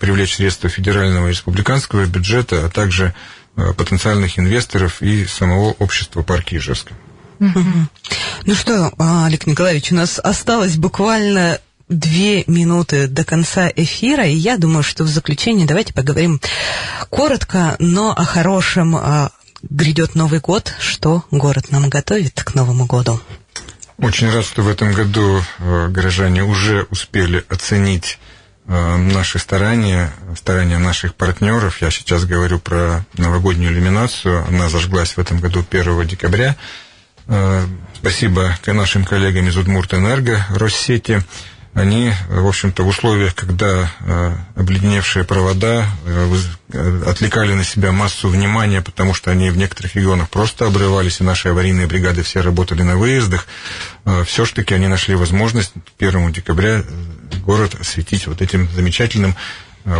привлечь 0.00 0.34
средства 0.34 0.68
федерального 0.68 1.28
и 1.28 1.30
республиканского 1.30 2.04
бюджета, 2.06 2.66
а 2.66 2.68
также 2.68 3.14
потенциальных 3.54 4.38
инвесторов 4.38 5.00
и 5.00 5.24
самого 5.24 5.70
общества 5.78 6.22
парки 6.22 6.56
Ижевска. 6.56 6.92
Ну 7.38 8.54
что, 8.54 8.92
Олег 8.98 9.46
Николаевич, 9.46 9.92
у 9.92 9.94
нас 9.94 10.18
осталось 10.18 10.76
буквально 10.76 11.58
две 11.90 12.44
минуты 12.46 13.08
до 13.08 13.24
конца 13.24 13.70
эфира, 13.74 14.24
и 14.24 14.34
я 14.34 14.56
думаю, 14.56 14.82
что 14.82 15.04
в 15.04 15.08
заключение 15.08 15.66
давайте 15.66 15.92
поговорим 15.92 16.40
коротко, 17.10 17.76
но 17.78 18.12
о 18.12 18.24
хорошем. 18.24 18.96
А, 18.96 19.30
грядет 19.62 20.14
Новый 20.14 20.40
год, 20.40 20.72
что 20.78 21.24
город 21.30 21.70
нам 21.70 21.90
готовит 21.90 22.42
к 22.42 22.54
Новому 22.54 22.86
году? 22.86 23.20
Очень 23.98 24.30
рад, 24.30 24.46
что 24.46 24.62
в 24.62 24.68
этом 24.68 24.92
году 24.92 25.42
э, 25.58 25.88
горожане 25.88 26.44
уже 26.44 26.86
успели 26.90 27.44
оценить 27.50 28.18
э, 28.66 28.96
наши 28.96 29.38
старания, 29.38 30.10
старания 30.36 30.78
наших 30.78 31.14
партнеров. 31.14 31.82
Я 31.82 31.90
сейчас 31.90 32.24
говорю 32.24 32.58
про 32.58 33.04
новогоднюю 33.18 33.72
иллюминацию. 33.72 34.46
Она 34.48 34.70
зажглась 34.70 35.10
в 35.10 35.18
этом 35.18 35.40
году 35.40 35.64
1 35.68 36.06
декабря. 36.06 36.56
Спасибо 37.94 38.58
нашим 38.66 39.04
коллегам 39.04 39.46
из 39.46 39.56
Удмуртэнерго, 39.56 40.46
Россети 40.48 41.22
они, 41.74 42.12
в 42.28 42.46
общем-то, 42.46 42.82
в 42.82 42.88
условиях, 42.88 43.34
когда 43.34 43.92
э, 44.00 44.36
обледеневшие 44.56 45.24
провода 45.24 45.86
э, 46.04 46.36
э, 46.72 47.02
отвлекали 47.06 47.52
на 47.52 47.62
себя 47.62 47.92
массу 47.92 48.28
внимания, 48.28 48.82
потому 48.82 49.14
что 49.14 49.30
они 49.30 49.50
в 49.50 49.56
некоторых 49.56 49.94
регионах 49.94 50.28
просто 50.30 50.66
обрывались, 50.66 51.20
и 51.20 51.24
наши 51.24 51.48
аварийные 51.48 51.86
бригады 51.86 52.22
все 52.22 52.40
работали 52.40 52.82
на 52.82 52.96
выездах, 52.96 53.46
э, 54.04 54.24
все-таки 54.24 54.74
они 54.74 54.88
нашли 54.88 55.14
возможность 55.14 55.72
1 56.00 56.32
декабря 56.32 56.82
город 57.44 57.76
осветить 57.80 58.26
вот 58.26 58.42
этим 58.42 58.68
замечательным 58.74 59.36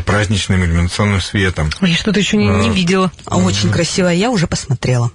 праздничным 0.04 0.62
иллюминационным 0.62 1.22
светом. 1.22 1.70
Я 1.80 1.94
что-то 1.94 2.20
еще 2.20 2.36
не, 2.36 2.48
не 2.48 2.68
видела. 2.68 3.10
А 3.24 3.38
очень 3.38 3.70
красиво, 3.70 4.08
я 4.08 4.30
уже 4.30 4.46
посмотрела. 4.46 5.10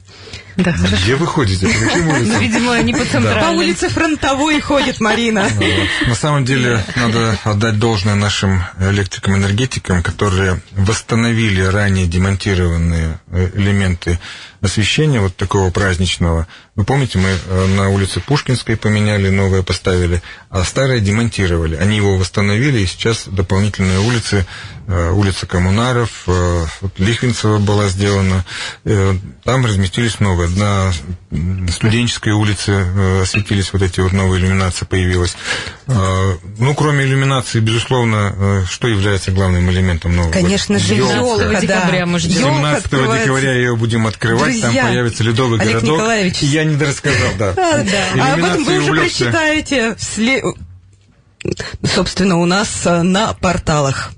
Да, 0.58 0.72
хорошо. 0.72 0.96
Где 1.04 1.16
вы 1.16 1.28
ходите? 1.28 1.68
По 1.74 1.74
каким 1.74 2.08
улицам? 2.08 2.34
Ну, 2.34 2.40
видимо, 2.40 2.82
не 2.82 2.94
по 2.94 3.04
центральным. 3.04 3.42
По 3.42 3.58
улице 3.58 3.90
Фронтовой 3.90 4.62
ходит 4.62 5.00
Марина. 5.02 5.50
На 6.08 6.16
самом 6.16 6.46
деле, 6.46 6.84
надо 6.96 7.38
отдать 7.44 7.78
должное 7.78 8.16
нашим 8.16 8.64
электрикам-энергетикам, 8.80 10.02
которые 10.02 10.62
восстановили 10.72 11.62
ранее 11.62 12.08
демонтированные 12.08 13.20
э, 13.32 13.50
элементы 13.56 14.20
освещения 14.62 15.20
вот 15.20 15.36
такого 15.36 15.72
праздничного. 15.72 16.48
Вы 16.76 16.84
помните, 16.86 17.20
мы 17.20 17.30
э, 17.30 17.68
на 17.76 17.90
улице 17.90 18.20
Пушкинской 18.20 18.78
поменяли, 18.78 19.30
новое 19.30 19.62
поставили, 19.62 20.22
а 20.50 20.64
старое 20.64 21.00
демонтировали. 21.00 21.76
Они 21.76 21.98
его 21.98 22.18
восстановили, 22.18 22.80
и 22.80 22.86
сейчас 22.86 23.26
дополнительные 23.28 24.00
улицы, 24.00 24.46
улица 24.88 25.48
Коммунаров, 25.48 26.24
вот 26.26 27.00
Лихвинцева 27.00 27.60
была 27.60 27.88
сделана, 27.88 28.46
там 29.44 29.66
разместились 29.66 30.20
новые 30.20 30.50
на 30.50 30.92
студенческой 31.72 32.34
улице 32.34 32.72
э, 32.72 33.22
осветились 33.22 33.72
вот 33.74 33.82
эти 33.82 34.00
вот 34.00 34.12
новые 34.12 34.42
иллюминации 34.42 34.86
появилась. 34.86 35.36
Э, 35.88 36.36
ну, 36.58 36.74
кроме 36.74 37.06
иллюминации, 37.06 37.60
безусловно, 37.60 38.34
э, 38.36 38.64
что 38.70 38.88
является 38.88 39.32
главным 39.32 39.70
элементом 39.70 40.16
нового? 40.16 40.32
Конечно 40.32 40.80
же, 40.80 40.96
елка, 40.96 41.60
декабря 41.60 42.06
мы 42.06 42.20
ждем. 42.20 42.44
17 42.44 42.90
декабря 42.92 43.54
ее 43.54 43.76
будем 43.76 44.08
открывать, 44.08 44.62
Друзья, 44.62 44.82
там 44.82 44.88
появится 44.90 45.24
ледовый 45.24 45.60
Олег 45.60 45.74
городок. 45.74 45.98
Николаевич. 45.98 46.38
Я 46.40 46.64
не 46.64 46.76
дорассказал, 46.76 47.30
да. 47.38 47.54
А, 47.66 47.84
да. 47.84 48.22
А 48.22 48.34
об 48.34 48.44
этом 48.44 48.64
вы 48.64 48.78
уже 48.80 48.92
прочитаете, 48.94 49.96
собственно, 51.84 52.38
у 52.38 52.46
нас 52.46 52.86
на 52.86 53.34
порталах. 53.34 54.12